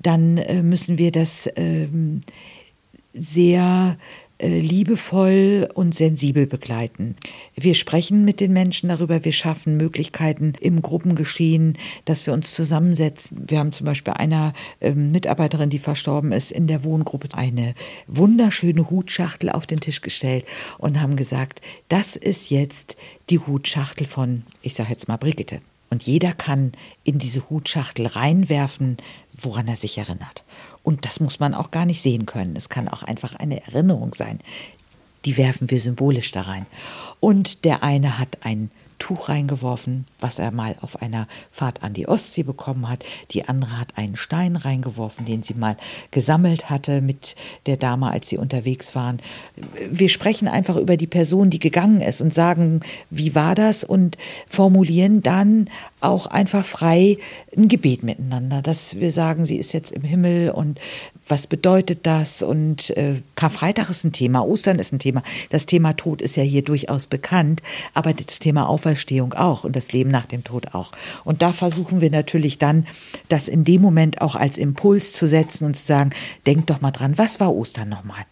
dann 0.00 0.38
äh, 0.38 0.62
müssen 0.62 0.98
wir 0.98 1.12
das 1.12 1.48
ähm, 1.56 2.20
sehr 3.12 3.96
liebevoll 4.48 5.68
und 5.74 5.94
sensibel 5.94 6.46
begleiten. 6.46 7.16
Wir 7.54 7.74
sprechen 7.74 8.24
mit 8.24 8.40
den 8.40 8.52
Menschen 8.52 8.88
darüber, 8.88 9.24
wir 9.24 9.32
schaffen 9.32 9.76
Möglichkeiten 9.76 10.54
im 10.60 10.82
Gruppengeschehen, 10.82 11.78
dass 12.04 12.26
wir 12.26 12.34
uns 12.34 12.54
zusammensetzen. 12.54 13.44
Wir 13.48 13.58
haben 13.58 13.72
zum 13.72 13.86
Beispiel 13.86 14.14
einer 14.14 14.52
ähm, 14.80 15.12
Mitarbeiterin, 15.12 15.70
die 15.70 15.78
verstorben 15.78 16.32
ist, 16.32 16.52
in 16.52 16.66
der 16.66 16.84
Wohngruppe 16.84 17.28
eine 17.34 17.74
wunderschöne 18.06 18.90
Hutschachtel 18.90 19.50
auf 19.50 19.66
den 19.66 19.80
Tisch 19.80 20.00
gestellt 20.00 20.44
und 20.78 21.00
haben 21.00 21.16
gesagt, 21.16 21.60
das 21.88 22.16
ist 22.16 22.50
jetzt 22.50 22.96
die 23.30 23.38
Hutschachtel 23.38 24.06
von, 24.06 24.42
ich 24.62 24.74
sage 24.74 24.90
jetzt 24.90 25.08
mal 25.08 25.16
Brigitte. 25.16 25.60
Und 25.90 26.04
jeder 26.04 26.32
kann 26.32 26.72
in 27.04 27.18
diese 27.18 27.50
Hutschachtel 27.50 28.06
reinwerfen, 28.06 28.96
woran 29.40 29.68
er 29.68 29.76
sich 29.76 29.98
erinnert. 29.98 30.42
Und 30.82 31.04
das 31.06 31.20
muss 31.20 31.40
man 31.40 31.54
auch 31.54 31.70
gar 31.70 31.86
nicht 31.86 32.02
sehen 32.02 32.26
können. 32.26 32.56
Es 32.56 32.68
kann 32.68 32.88
auch 32.88 33.02
einfach 33.02 33.34
eine 33.34 33.62
Erinnerung 33.62 34.14
sein. 34.14 34.40
Die 35.24 35.36
werfen 35.36 35.70
wir 35.70 35.80
symbolisch 35.80 36.32
da 36.32 36.42
rein. 36.42 36.66
Und 37.20 37.64
der 37.64 37.82
eine 37.82 38.18
hat 38.18 38.38
ein 38.42 38.70
Tuch 39.02 39.28
reingeworfen, 39.28 40.04
was 40.20 40.38
er 40.38 40.52
mal 40.52 40.76
auf 40.80 41.02
einer 41.02 41.26
Fahrt 41.50 41.82
an 41.82 41.92
die 41.92 42.06
Ostsee 42.06 42.44
bekommen 42.44 42.88
hat. 42.88 43.04
Die 43.32 43.48
andere 43.48 43.80
hat 43.80 43.98
einen 43.98 44.14
Stein 44.14 44.54
reingeworfen, 44.54 45.26
den 45.26 45.42
sie 45.42 45.54
mal 45.54 45.76
gesammelt 46.12 46.70
hatte 46.70 47.00
mit 47.00 47.34
der 47.66 47.76
Dame, 47.76 48.12
als 48.12 48.28
sie 48.28 48.38
unterwegs 48.38 48.94
waren. 48.94 49.18
Wir 49.90 50.08
sprechen 50.08 50.46
einfach 50.46 50.76
über 50.76 50.96
die 50.96 51.08
Person, 51.08 51.50
die 51.50 51.58
gegangen 51.58 52.00
ist 52.00 52.20
und 52.20 52.32
sagen, 52.32 52.82
wie 53.10 53.34
war 53.34 53.56
das 53.56 53.82
und 53.82 54.18
formulieren 54.48 55.20
dann 55.20 55.68
auch 56.00 56.26
einfach 56.26 56.64
frei 56.64 57.18
ein 57.56 57.66
Gebet 57.66 58.04
miteinander, 58.04 58.62
dass 58.62 59.00
wir 59.00 59.10
sagen, 59.10 59.46
sie 59.46 59.56
ist 59.56 59.72
jetzt 59.72 59.90
im 59.90 60.02
Himmel 60.02 60.52
und 60.52 60.78
was 61.26 61.48
bedeutet 61.48 62.06
das? 62.06 62.42
Und 62.42 62.90
äh, 62.96 63.22
Karfreitag 63.34 63.90
ist 63.90 64.04
ein 64.04 64.12
Thema, 64.12 64.46
Ostern 64.46 64.78
ist 64.78 64.92
ein 64.92 65.00
Thema. 65.00 65.24
Das 65.50 65.66
Thema 65.66 65.94
Tod 65.94 66.22
ist 66.22 66.36
ja 66.36 66.42
hier 66.44 66.62
durchaus 66.62 67.06
bekannt, 67.08 67.62
aber 67.94 68.12
das 68.12 68.38
Thema 68.38 68.68
Auferstehung 68.68 68.91
auch 69.36 69.64
und 69.64 69.76
das 69.76 69.92
Leben 69.92 70.10
nach 70.10 70.26
dem 70.26 70.44
Tod 70.44 70.74
auch. 70.74 70.92
Und 71.24 71.42
da 71.42 71.52
versuchen 71.52 72.00
wir 72.00 72.10
natürlich 72.10 72.58
dann, 72.58 72.86
das 73.28 73.48
in 73.48 73.64
dem 73.64 73.82
Moment 73.82 74.20
auch 74.20 74.36
als 74.36 74.58
Impuls 74.58 75.12
zu 75.12 75.26
setzen 75.26 75.64
und 75.64 75.76
zu 75.76 75.84
sagen, 75.84 76.10
denkt 76.46 76.70
doch 76.70 76.80
mal 76.80 76.90
dran, 76.90 77.18
was 77.18 77.40
war 77.40 77.54
Ostern 77.54 77.88
nochmal? 77.88 78.24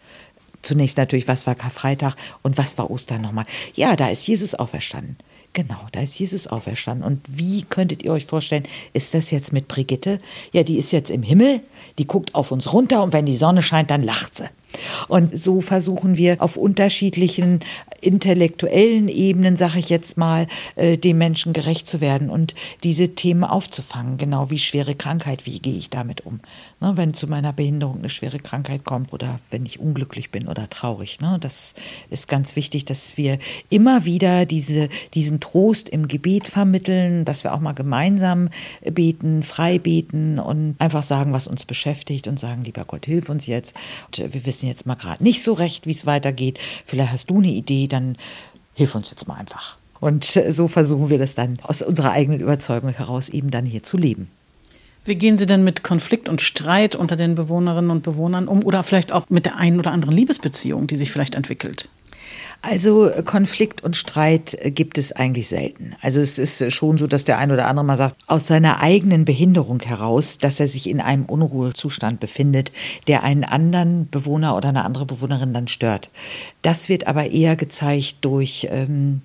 Zunächst 0.62 0.98
natürlich, 0.98 1.28
was 1.28 1.46
war 1.46 1.54
Karfreitag 1.54 2.16
und 2.42 2.58
was 2.58 2.76
war 2.76 2.90
Ostern 2.90 3.22
nochmal? 3.22 3.46
Ja, 3.74 3.96
da 3.96 4.08
ist 4.08 4.26
Jesus 4.26 4.54
auferstanden. 4.54 5.16
Genau, 5.52 5.80
da 5.92 6.00
ist 6.00 6.18
Jesus 6.18 6.46
auferstanden. 6.46 7.04
Und 7.04 7.20
wie 7.26 7.62
könntet 7.62 8.02
ihr 8.04 8.12
euch 8.12 8.26
vorstellen, 8.26 8.64
ist 8.92 9.14
das 9.14 9.30
jetzt 9.30 9.52
mit 9.52 9.66
Brigitte? 9.66 10.20
Ja, 10.52 10.62
die 10.62 10.76
ist 10.76 10.92
jetzt 10.92 11.10
im 11.10 11.22
Himmel, 11.22 11.60
die 11.98 12.06
guckt 12.06 12.34
auf 12.34 12.52
uns 12.52 12.72
runter 12.72 13.02
und 13.02 13.12
wenn 13.12 13.26
die 13.26 13.36
Sonne 13.36 13.62
scheint, 13.62 13.90
dann 13.90 14.02
lacht 14.02 14.36
sie. 14.36 14.48
Und 15.08 15.38
so 15.38 15.60
versuchen 15.60 16.16
wir 16.16 16.40
auf 16.40 16.56
unterschiedlichen 16.56 17.60
intellektuellen 18.00 19.08
Ebenen, 19.08 19.56
sage 19.56 19.78
ich 19.78 19.88
jetzt 19.88 20.16
mal, 20.16 20.46
äh, 20.76 20.96
dem 20.96 21.18
Menschen 21.18 21.52
gerecht 21.52 21.86
zu 21.86 22.00
werden 22.00 22.30
und 22.30 22.54
diese 22.82 23.14
Themen 23.14 23.44
aufzufangen. 23.44 24.16
Genau 24.16 24.50
wie 24.50 24.58
schwere 24.58 24.94
Krankheit, 24.94 25.46
wie 25.46 25.58
gehe 25.58 25.76
ich 25.76 25.90
damit 25.90 26.26
um? 26.26 26.40
Ne, 26.80 26.92
wenn 26.96 27.14
zu 27.14 27.26
meiner 27.26 27.52
Behinderung 27.52 27.98
eine 27.98 28.08
schwere 28.08 28.38
Krankheit 28.38 28.84
kommt 28.84 29.12
oder 29.12 29.38
wenn 29.50 29.66
ich 29.66 29.80
unglücklich 29.80 30.30
bin 30.30 30.48
oder 30.48 30.68
traurig. 30.70 31.20
Ne, 31.20 31.36
das 31.40 31.74
ist 32.08 32.28
ganz 32.28 32.56
wichtig, 32.56 32.84
dass 32.86 33.16
wir 33.16 33.38
immer 33.68 34.04
wieder 34.04 34.46
diese, 34.46 34.88
diesen 35.14 35.40
Trost 35.40 35.88
im 35.88 36.08
Gebet 36.08 36.48
vermitteln, 36.48 37.24
dass 37.24 37.44
wir 37.44 37.52
auch 37.52 37.60
mal 37.60 37.72
gemeinsam 37.72 38.48
beten, 38.82 39.42
frei 39.42 39.78
beten 39.78 40.38
und 40.38 40.76
einfach 40.78 41.02
sagen, 41.02 41.32
was 41.32 41.46
uns 41.46 41.64
beschäftigt 41.64 42.28
und 42.28 42.38
sagen, 42.38 42.64
lieber 42.64 42.84
Gott, 42.84 43.06
hilf 43.06 43.28
uns 43.28 43.46
jetzt. 43.46 43.76
Und 44.06 44.32
wir 44.32 44.46
wissen 44.46 44.59
jetzt 44.68 44.86
mal 44.86 44.94
gerade 44.94 45.22
nicht 45.22 45.42
so 45.42 45.52
recht, 45.52 45.86
wie 45.86 45.92
es 45.92 46.06
weitergeht. 46.06 46.58
Vielleicht 46.86 47.12
hast 47.12 47.30
du 47.30 47.38
eine 47.38 47.48
Idee, 47.48 47.86
dann 47.88 48.16
hilf 48.74 48.94
uns 48.94 49.10
jetzt 49.10 49.28
mal 49.28 49.34
einfach. 49.34 49.76
Und 50.00 50.24
so 50.24 50.68
versuchen 50.68 51.10
wir 51.10 51.18
das 51.18 51.34
dann 51.34 51.58
aus 51.62 51.82
unserer 51.82 52.12
eigenen 52.12 52.40
Überzeugung 52.40 52.90
heraus 52.90 53.28
eben 53.28 53.50
dann 53.50 53.66
hier 53.66 53.82
zu 53.82 53.98
leben. 53.98 54.28
Wie 55.04 55.14
gehen 55.14 55.38
Sie 55.38 55.46
denn 55.46 55.64
mit 55.64 55.82
Konflikt 55.82 56.28
und 56.28 56.42
Streit 56.42 56.94
unter 56.94 57.16
den 57.16 57.34
Bewohnerinnen 57.34 57.90
und 57.90 58.02
Bewohnern 58.02 58.48
um 58.48 58.64
oder 58.64 58.82
vielleicht 58.82 59.12
auch 59.12 59.30
mit 59.30 59.46
der 59.46 59.56
einen 59.56 59.78
oder 59.78 59.92
anderen 59.92 60.14
Liebesbeziehung, 60.14 60.86
die 60.86 60.96
sich 60.96 61.10
vielleicht 61.10 61.34
entwickelt? 61.34 61.88
Also 62.62 63.08
äh, 63.08 63.22
Konflikt 63.22 63.82
und 63.82 63.96
Streit 63.96 64.56
äh, 64.60 64.70
gibt 64.70 64.98
es 64.98 65.12
eigentlich 65.12 65.48
selten. 65.48 65.96
Also 66.02 66.20
es 66.20 66.38
ist 66.38 66.60
äh, 66.60 66.70
schon 66.70 66.98
so, 66.98 67.06
dass 67.06 67.24
der 67.24 67.38
ein 67.38 67.50
oder 67.50 67.66
andere 67.66 67.84
mal 67.84 67.96
sagt, 67.96 68.16
aus 68.26 68.46
seiner 68.46 68.80
eigenen 68.80 69.24
Behinderung 69.24 69.80
heraus, 69.80 70.38
dass 70.38 70.60
er 70.60 70.68
sich 70.68 70.88
in 70.88 71.00
einem 71.00 71.24
Unruhezustand 71.24 72.20
befindet, 72.20 72.72
der 73.08 73.22
einen 73.22 73.44
anderen 73.44 74.10
Bewohner 74.10 74.56
oder 74.56 74.68
eine 74.68 74.84
andere 74.84 75.06
Bewohnerin 75.06 75.54
dann 75.54 75.68
stört. 75.68 76.10
Das 76.62 76.88
wird 76.88 77.06
aber 77.06 77.30
eher 77.30 77.56
gezeigt 77.56 78.16
durch, 78.20 78.68
ähm, 78.70 79.22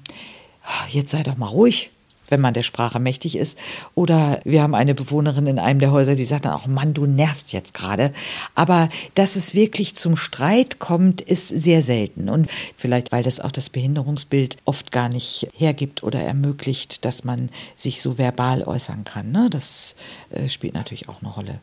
jetzt 0.89 1.11
sei 1.11 1.23
doch 1.23 1.37
mal 1.37 1.47
ruhig, 1.47 1.91
wenn 2.29 2.41
man 2.41 2.53
der 2.53 2.63
Sprache 2.63 2.99
mächtig 2.99 3.37
ist. 3.37 3.57
Oder 3.93 4.39
wir 4.43 4.61
haben 4.61 4.75
eine 4.75 4.95
Bewohnerin 4.95 5.47
in 5.47 5.59
einem 5.59 5.79
der 5.79 5.91
Häuser, 5.91 6.15
die 6.15 6.25
sagt 6.25 6.45
dann 6.45 6.53
auch, 6.53 6.67
Mann, 6.67 6.93
du 6.93 7.05
nervst 7.05 7.53
jetzt 7.53 7.73
gerade. 7.73 8.13
Aber 8.55 8.89
dass 9.13 9.35
es 9.35 9.53
wirklich 9.53 9.95
zum 9.95 10.17
Streit 10.17 10.79
kommt, 10.79 11.21
ist 11.21 11.49
sehr 11.49 11.83
selten. 11.83 12.29
Und 12.29 12.49
vielleicht, 12.77 13.11
weil 13.11 13.23
das 13.23 13.39
auch 13.39 13.51
das 13.51 13.69
Behinderungsbild 13.69 14.57
oft 14.65 14.91
gar 14.91 15.09
nicht 15.09 15.47
hergibt 15.55 16.03
oder 16.03 16.19
ermöglicht, 16.21 17.05
dass 17.05 17.23
man 17.23 17.49
sich 17.75 18.01
so 18.01 18.17
verbal 18.17 18.63
äußern 18.63 19.03
kann. 19.03 19.31
Ne? 19.31 19.49
Das 19.49 19.95
äh, 20.31 20.49
spielt 20.49 20.73
natürlich 20.73 21.09
auch 21.09 21.21
eine 21.21 21.31
Rolle. 21.31 21.59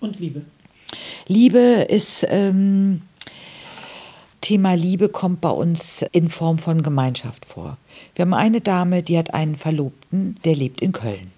Und 0.00 0.18
Liebe. 0.18 0.42
Liebe 1.26 1.58
ist. 1.58 2.26
Ähm, 2.28 3.02
Thema 4.42 4.74
Liebe 4.74 5.08
kommt 5.08 5.40
bei 5.40 5.48
uns 5.48 6.04
in 6.12 6.28
Form 6.28 6.58
von 6.58 6.82
Gemeinschaft 6.82 7.46
vor. 7.46 7.78
Wir 8.14 8.24
haben 8.24 8.34
eine 8.34 8.60
Dame, 8.60 9.02
die 9.02 9.16
hat 9.16 9.32
einen 9.32 9.56
Verlobten, 9.56 10.36
der 10.44 10.54
lebt 10.54 10.82
in 10.82 10.92
Köln. 10.92 11.32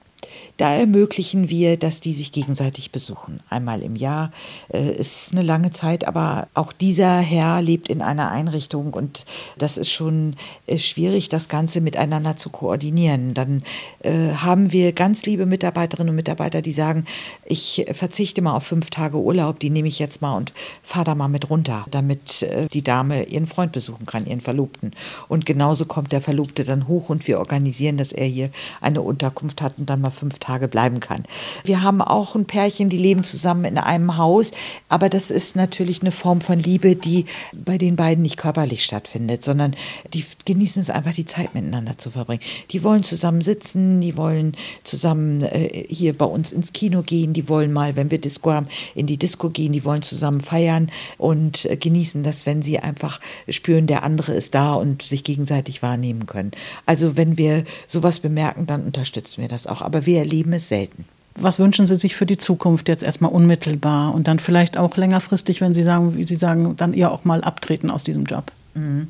Da 0.57 0.73
ermöglichen 0.73 1.51
wir, 1.51 1.77
dass 1.77 2.01
die 2.01 2.13
sich 2.13 2.31
gegenseitig 2.31 2.93
besuchen. 2.93 3.41
Einmal 3.51 3.83
im 3.83 3.97
Jahr 3.97 4.31
äh, 4.73 4.95
ist 4.95 5.33
eine 5.33 5.43
lange 5.43 5.73
Zeit, 5.73 6.07
aber 6.07 6.47
auch 6.55 6.73
dieser 6.73 7.19
Herr 7.19 7.61
lebt 7.61 7.89
in 7.89 8.01
einer 8.01 8.31
Einrichtung 8.31 8.93
und 8.93 9.25
das 9.59 9.77
ist 9.77 9.91
schon 9.91 10.37
äh, 10.67 10.79
schwierig, 10.79 11.29
das 11.29 11.49
Ganze 11.49 11.81
miteinander 11.81 12.37
zu 12.37 12.51
koordinieren. 12.51 13.35
Dann 13.35 13.65
äh, 14.05 14.35
haben 14.37 14.71
wir 14.71 14.93
ganz 14.93 15.25
liebe 15.27 15.45
Mitarbeiterinnen 15.45 16.11
und 16.11 16.17
Mitarbeiter, 16.17 16.63
die 16.63 16.73
sagen, 16.73 17.05
ich 17.45 17.87
verzichte 17.93 18.41
mal 18.41 18.55
auf 18.55 18.65
fünf 18.65 18.91
Tage 18.91 19.17
Urlaub, 19.17 19.59
die 19.59 19.71
nehme 19.71 19.89
ich 19.89 19.99
jetzt 19.99 20.23
mal 20.23 20.37
und 20.37 20.53
fahre 20.85 21.07
da 21.07 21.15
mal 21.17 21.27
mit 21.27 21.51
runter, 21.51 21.85
damit 21.91 22.43
äh, 22.43 22.69
die 22.73 22.85
Dame 22.85 23.25
ihren 23.25 23.49
Freund 23.49 23.73
besuchen 23.73 24.07
kann, 24.07 24.25
ihren 24.25 24.41
Verlobten. 24.41 24.93
Und 25.27 25.47
genauso 25.47 25.85
kommt 25.85 26.13
der 26.13 26.21
Verlobte 26.21 26.63
dann 26.63 26.87
hoch 26.87 27.09
und 27.09 27.27
wir 27.27 27.41
organisieren, 27.41 27.97
dass 27.97 28.13
er 28.13 28.27
hier 28.27 28.51
eine 28.81 29.03
Unterkunft 29.03 29.61
hat 29.61 29.79
und 29.79 29.91
dann 29.91 30.01
mal 30.01 30.11
fünf 30.11 30.39
Tage 30.45 30.69
bleiben 30.69 31.01
kann. 31.01 31.25
Wir 31.65 31.83
haben 31.83 32.03
auch 32.03 32.35
ein 32.35 32.45
Pärchen, 32.45 32.89
die 32.89 32.99
leben 32.99 33.25
zusammen 33.25 33.65
in 33.65 33.79
einem 33.79 34.17
Haus, 34.17 34.53
aber 34.89 35.09
das 35.09 35.31
ist 35.31 35.57
natürlich 35.57 36.03
eine 36.03 36.13
Form 36.13 36.41
von 36.41 36.59
Liebe, 36.59 36.97
die 36.97 37.27
bei 37.53 37.79
den 37.79 37.97
beiden 37.97 38.23
nicht 38.23 38.37
körperlich 38.37 38.85
stattfindet, 38.85 39.43
sondern 39.43 39.75
die 40.13 40.25
genießen 40.45 40.83
es 40.83 40.91
einfach, 40.91 41.15
die 41.15 41.25
Zeit 41.25 41.55
miteinander 41.55 41.97
zu 41.99 42.11
verbringen. 42.11 42.43
Die 42.71 42.85
wollen 42.85 43.03
zusammen 43.03 43.41
sitzen, 43.41 44.01
die 44.01 44.17
wollen 44.17 44.57
zusammen 44.83 45.43
äh, 45.43 45.87
hier 45.89 46.17
bei 46.17 46.27
uns 46.27 46.53
ins 46.53 46.73
Kino 46.73 47.03
gehen, 47.03 47.33
die 47.33 47.49
wollen 47.49 47.73
mal, 47.73 47.97
wenn 47.97 48.11
wir 48.11 48.21
Disco 48.21 48.53
haben, 48.53 48.69
in 48.95 49.07
die 49.07 49.17
Disco 49.17 49.49
gehen, 49.49 49.73
die 49.73 49.85
wollen 49.85 50.03
zusammen 50.03 50.41
feiern 50.41 50.91
und 51.17 51.65
äh, 51.65 51.77
genießen 51.77 52.23
das, 52.23 52.45
wenn 52.45 52.63
sie 52.63 52.79
einfach 52.79 53.21
spüren, 53.49 53.87
der 53.87 54.03
andere 54.03 54.35
ist 54.35 54.55
da 54.55 54.75
und 54.75 55.03
sich 55.03 55.25
gegenseitig 55.25 55.83
wahrnehmen 55.83 56.27
können. 56.27 56.51
Also 56.87 57.17
wenn 57.17 57.39
wir 57.39 57.65
sowas 57.87 58.19
bemerken, 58.19 58.67
dann 58.67 58.85
unterstützen 58.85 59.41
wir 59.41 59.49
das 59.49 59.67
auch. 59.67 59.81
Aber 59.81 60.07
wir 60.07 60.19
erleben 60.19 60.34
es 60.43 60.69
selten. 60.69 61.05
Was 61.37 61.59
wünschen 61.59 61.87
Sie 61.87 61.97
sich 61.97 62.15
für 62.15 62.27
die 62.27 62.39
Zukunft 62.39 62.89
jetzt 62.89 63.03
erstmal 63.03 63.33
unmittelbar 63.33 64.15
und 64.15 64.29
dann 64.29 64.39
vielleicht 64.39 64.77
auch 64.77 64.97
längerfristig, 64.97 65.61
wenn 65.61 65.75
Sie 65.75 65.83
sagen, 65.83 66.17
wie 66.17 66.25
Sie 66.25 66.37
sagen, 66.37 66.77
dann 66.77 66.95
eher 66.95 67.11
auch 67.11 67.25
mal 67.25 67.43
abtreten 67.43 67.91
aus 67.91 68.05
diesem 68.05 68.25
Job? 68.25 68.53
Mhm. 68.75 69.09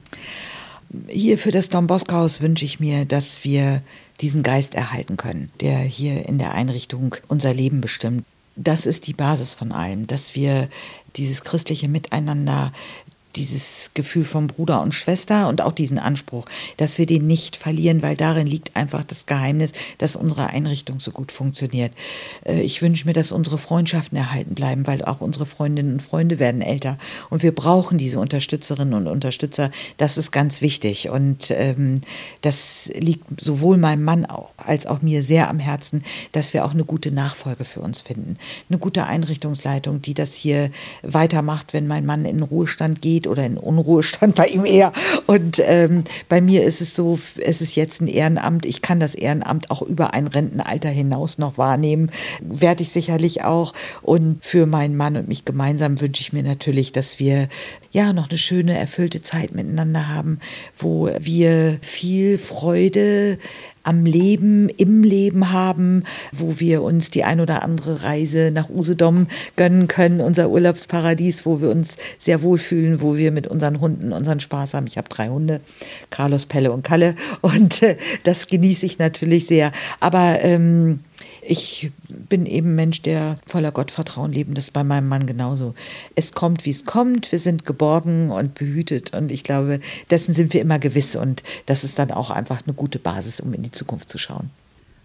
Hier 1.08 1.38
für 1.38 1.50
das 1.50 1.68
Don 1.68 1.86
Bosco 1.86 2.14
Haus 2.14 2.40
wünsche 2.40 2.64
ich 2.64 2.80
mir, 2.80 3.04
dass 3.04 3.44
wir 3.44 3.82
diesen 4.20 4.42
Geist 4.42 4.74
erhalten 4.74 5.16
können, 5.16 5.50
der 5.60 5.78
hier 5.78 6.26
in 6.28 6.38
der 6.38 6.54
Einrichtung 6.54 7.16
unser 7.28 7.52
Leben 7.52 7.80
bestimmt. 7.80 8.24
Das 8.56 8.86
ist 8.86 9.06
die 9.06 9.12
Basis 9.12 9.52
von 9.52 9.72
allem, 9.72 10.06
dass 10.06 10.36
wir 10.36 10.68
dieses 11.16 11.42
christliche 11.42 11.88
Miteinander 11.88 12.72
dieses 13.36 13.90
Gefühl 13.94 14.24
von 14.24 14.46
Bruder 14.46 14.80
und 14.82 14.94
Schwester 14.94 15.48
und 15.48 15.60
auch 15.60 15.72
diesen 15.72 15.98
Anspruch, 15.98 16.44
dass 16.76 16.98
wir 16.98 17.06
den 17.06 17.26
nicht 17.26 17.56
verlieren, 17.56 18.02
weil 18.02 18.16
darin 18.16 18.46
liegt 18.46 18.76
einfach 18.76 19.04
das 19.04 19.26
Geheimnis, 19.26 19.72
dass 19.98 20.16
unsere 20.16 20.48
Einrichtung 20.48 21.00
so 21.00 21.10
gut 21.10 21.32
funktioniert. 21.32 21.92
Äh, 22.44 22.60
ich 22.60 22.82
wünsche 22.82 23.06
mir, 23.06 23.12
dass 23.12 23.32
unsere 23.32 23.58
Freundschaften 23.58 24.16
erhalten 24.16 24.54
bleiben, 24.54 24.86
weil 24.86 25.04
auch 25.04 25.20
unsere 25.20 25.46
Freundinnen 25.46 25.94
und 25.94 26.02
Freunde 26.02 26.38
werden 26.38 26.62
älter 26.62 26.98
und 27.30 27.42
wir 27.42 27.54
brauchen 27.54 27.98
diese 27.98 28.18
Unterstützerinnen 28.20 28.94
und 28.94 29.06
Unterstützer. 29.06 29.70
Das 29.96 30.16
ist 30.16 30.30
ganz 30.30 30.60
wichtig 30.60 31.08
und 31.08 31.50
ähm, 31.50 32.00
das 32.40 32.90
liegt 32.94 33.40
sowohl 33.40 33.76
meinem 33.76 34.04
Mann 34.04 34.26
als 34.56 34.86
auch 34.86 35.02
mir 35.02 35.22
sehr 35.22 35.48
am 35.48 35.58
Herzen, 35.58 36.04
dass 36.32 36.54
wir 36.54 36.64
auch 36.64 36.72
eine 36.72 36.84
gute 36.84 37.10
Nachfolge 37.10 37.64
für 37.64 37.80
uns 37.80 38.00
finden. 38.00 38.36
Eine 38.68 38.78
gute 38.78 39.06
Einrichtungsleitung, 39.06 40.02
die 40.02 40.14
das 40.14 40.34
hier 40.34 40.70
weitermacht, 41.02 41.72
wenn 41.72 41.86
mein 41.86 42.06
Mann 42.06 42.24
in 42.24 42.38
den 42.38 42.42
Ruhestand 42.42 43.02
geht 43.02 43.23
geht 43.24 43.26
oder 43.26 43.44
in 43.44 43.56
Unruhestand 43.56 44.34
bei 44.34 44.46
ihm 44.46 44.64
eher. 44.64 44.92
Und 45.26 45.60
ähm, 45.64 46.04
bei 46.28 46.40
mir 46.40 46.64
ist 46.64 46.80
es 46.80 46.94
so, 46.94 47.18
es 47.38 47.60
ist 47.60 47.74
jetzt 47.74 48.00
ein 48.00 48.06
Ehrenamt. 48.06 48.66
Ich 48.66 48.82
kann 48.82 49.00
das 49.00 49.14
Ehrenamt 49.14 49.70
auch 49.70 49.82
über 49.82 50.14
ein 50.14 50.26
Rentenalter 50.26 50.88
hinaus 50.88 51.38
noch 51.38 51.58
wahrnehmen. 51.58 52.10
Werde 52.40 52.82
ich 52.82 52.90
sicherlich 52.90 53.44
auch. 53.44 53.72
Und 54.02 54.44
für 54.44 54.66
meinen 54.66 54.96
Mann 54.96 55.16
und 55.16 55.28
mich 55.28 55.44
gemeinsam 55.44 56.00
wünsche 56.00 56.22
ich 56.22 56.32
mir 56.32 56.42
natürlich, 56.42 56.92
dass 56.92 57.18
wir 57.18 57.48
ja 57.90 58.12
noch 58.12 58.28
eine 58.28 58.38
schöne, 58.38 58.76
erfüllte 58.76 59.22
Zeit 59.22 59.54
miteinander 59.54 60.08
haben, 60.08 60.40
wo 60.76 61.10
wir 61.20 61.78
viel 61.80 62.38
Freude 62.38 63.38
am 63.84 64.04
Leben, 64.04 64.68
im 64.70 65.02
Leben 65.02 65.52
haben, 65.52 66.04
wo 66.32 66.58
wir 66.58 66.82
uns 66.82 67.10
die 67.10 67.22
ein 67.22 67.40
oder 67.40 67.62
andere 67.62 68.02
Reise 68.02 68.50
nach 68.52 68.68
Usedom 68.68 69.28
gönnen 69.56 69.88
können, 69.88 70.20
unser 70.20 70.50
Urlaubsparadies, 70.50 71.46
wo 71.46 71.60
wir 71.60 71.70
uns 71.70 71.96
sehr 72.18 72.42
wohlfühlen, 72.42 73.00
wo 73.00 73.16
wir 73.16 73.30
mit 73.30 73.46
unseren 73.46 73.80
Hunden 73.80 74.12
unseren 74.12 74.40
Spaß 74.40 74.74
haben. 74.74 74.86
Ich 74.86 74.98
habe 74.98 75.08
drei 75.08 75.28
Hunde, 75.28 75.60
Carlos, 76.10 76.46
Pelle 76.46 76.72
und 76.72 76.82
Kalle 76.82 77.14
und 77.42 77.82
äh, 77.82 77.96
das 78.24 78.46
genieße 78.46 78.86
ich 78.86 78.98
natürlich 78.98 79.46
sehr. 79.46 79.72
Aber 80.00 80.40
ähm, 80.40 81.00
ich 81.46 81.90
bin 82.08 82.46
eben 82.46 82.74
Mensch, 82.74 83.02
der 83.02 83.38
voller 83.46 83.72
Gottvertrauen 83.72 84.32
lebt. 84.32 84.56
Das 84.56 84.64
ist 84.64 84.72
bei 84.72 84.84
meinem 84.84 85.08
Mann 85.08 85.26
genauso. 85.26 85.74
Es 86.14 86.32
kommt, 86.32 86.64
wie 86.64 86.70
es 86.70 86.84
kommt. 86.84 87.32
Wir 87.32 87.38
sind 87.38 87.66
geborgen 87.66 88.30
und 88.30 88.54
behütet. 88.54 89.12
Und 89.14 89.30
ich 89.30 89.44
glaube, 89.44 89.80
dessen 90.10 90.34
sind 90.34 90.52
wir 90.52 90.60
immer 90.60 90.78
gewiss. 90.78 91.16
Und 91.16 91.42
das 91.66 91.84
ist 91.84 91.98
dann 91.98 92.10
auch 92.10 92.30
einfach 92.30 92.62
eine 92.64 92.74
gute 92.74 92.98
Basis, 92.98 93.40
um 93.40 93.52
in 93.52 93.62
die 93.62 93.72
Zukunft 93.72 94.08
zu 94.08 94.18
schauen. 94.18 94.50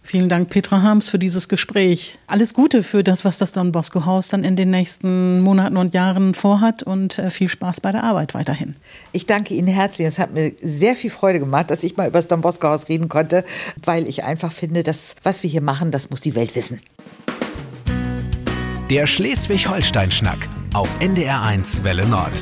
Vielen 0.09 0.27
Dank, 0.27 0.49
Petra 0.49 0.81
Harms, 0.81 1.07
für 1.07 1.19
dieses 1.19 1.49
Gespräch. 1.49 2.17
Alles 2.25 2.55
Gute 2.55 2.81
für 2.81 3.03
das, 3.03 3.25
was 3.25 3.37
das 3.37 3.51
Don 3.51 3.71
Bosco 3.71 4.07
Haus 4.07 4.29
dann 4.29 4.43
in 4.43 4.55
den 4.55 4.71
nächsten 4.71 5.39
Monaten 5.41 5.77
und 5.77 5.93
Jahren 5.93 6.33
vorhat 6.33 6.81
und 6.81 7.19
äh, 7.19 7.29
viel 7.29 7.47
Spaß 7.47 7.79
bei 7.79 7.91
der 7.91 8.03
Arbeit 8.03 8.33
weiterhin. 8.33 8.75
Ich 9.11 9.27
danke 9.27 9.53
Ihnen 9.53 9.67
herzlich. 9.67 10.07
Es 10.07 10.17
hat 10.17 10.33
mir 10.33 10.53
sehr 10.63 10.95
viel 10.95 11.11
Freude 11.11 11.37
gemacht, 11.37 11.69
dass 11.69 11.83
ich 11.83 11.95
mal 11.95 12.07
über 12.07 12.17
das 12.17 12.27
Don 12.27 12.41
Bosco 12.41 12.69
Haus 12.69 12.89
reden 12.89 13.07
konnte, 13.07 13.45
weil 13.85 14.09
ich 14.09 14.23
einfach 14.23 14.51
finde, 14.51 14.81
dass 14.81 15.15
was 15.21 15.43
wir 15.43 15.49
hier 15.51 15.61
machen, 15.61 15.91
das 15.91 16.09
muss 16.09 16.21
die 16.21 16.33
Welt 16.33 16.55
wissen. 16.55 16.81
Der 18.89 19.05
Schleswig-Holstein-Schnack 19.05 20.49
auf 20.73 20.99
NDR1 21.01 21.83
Welle 21.83 22.07
Nord. 22.07 22.41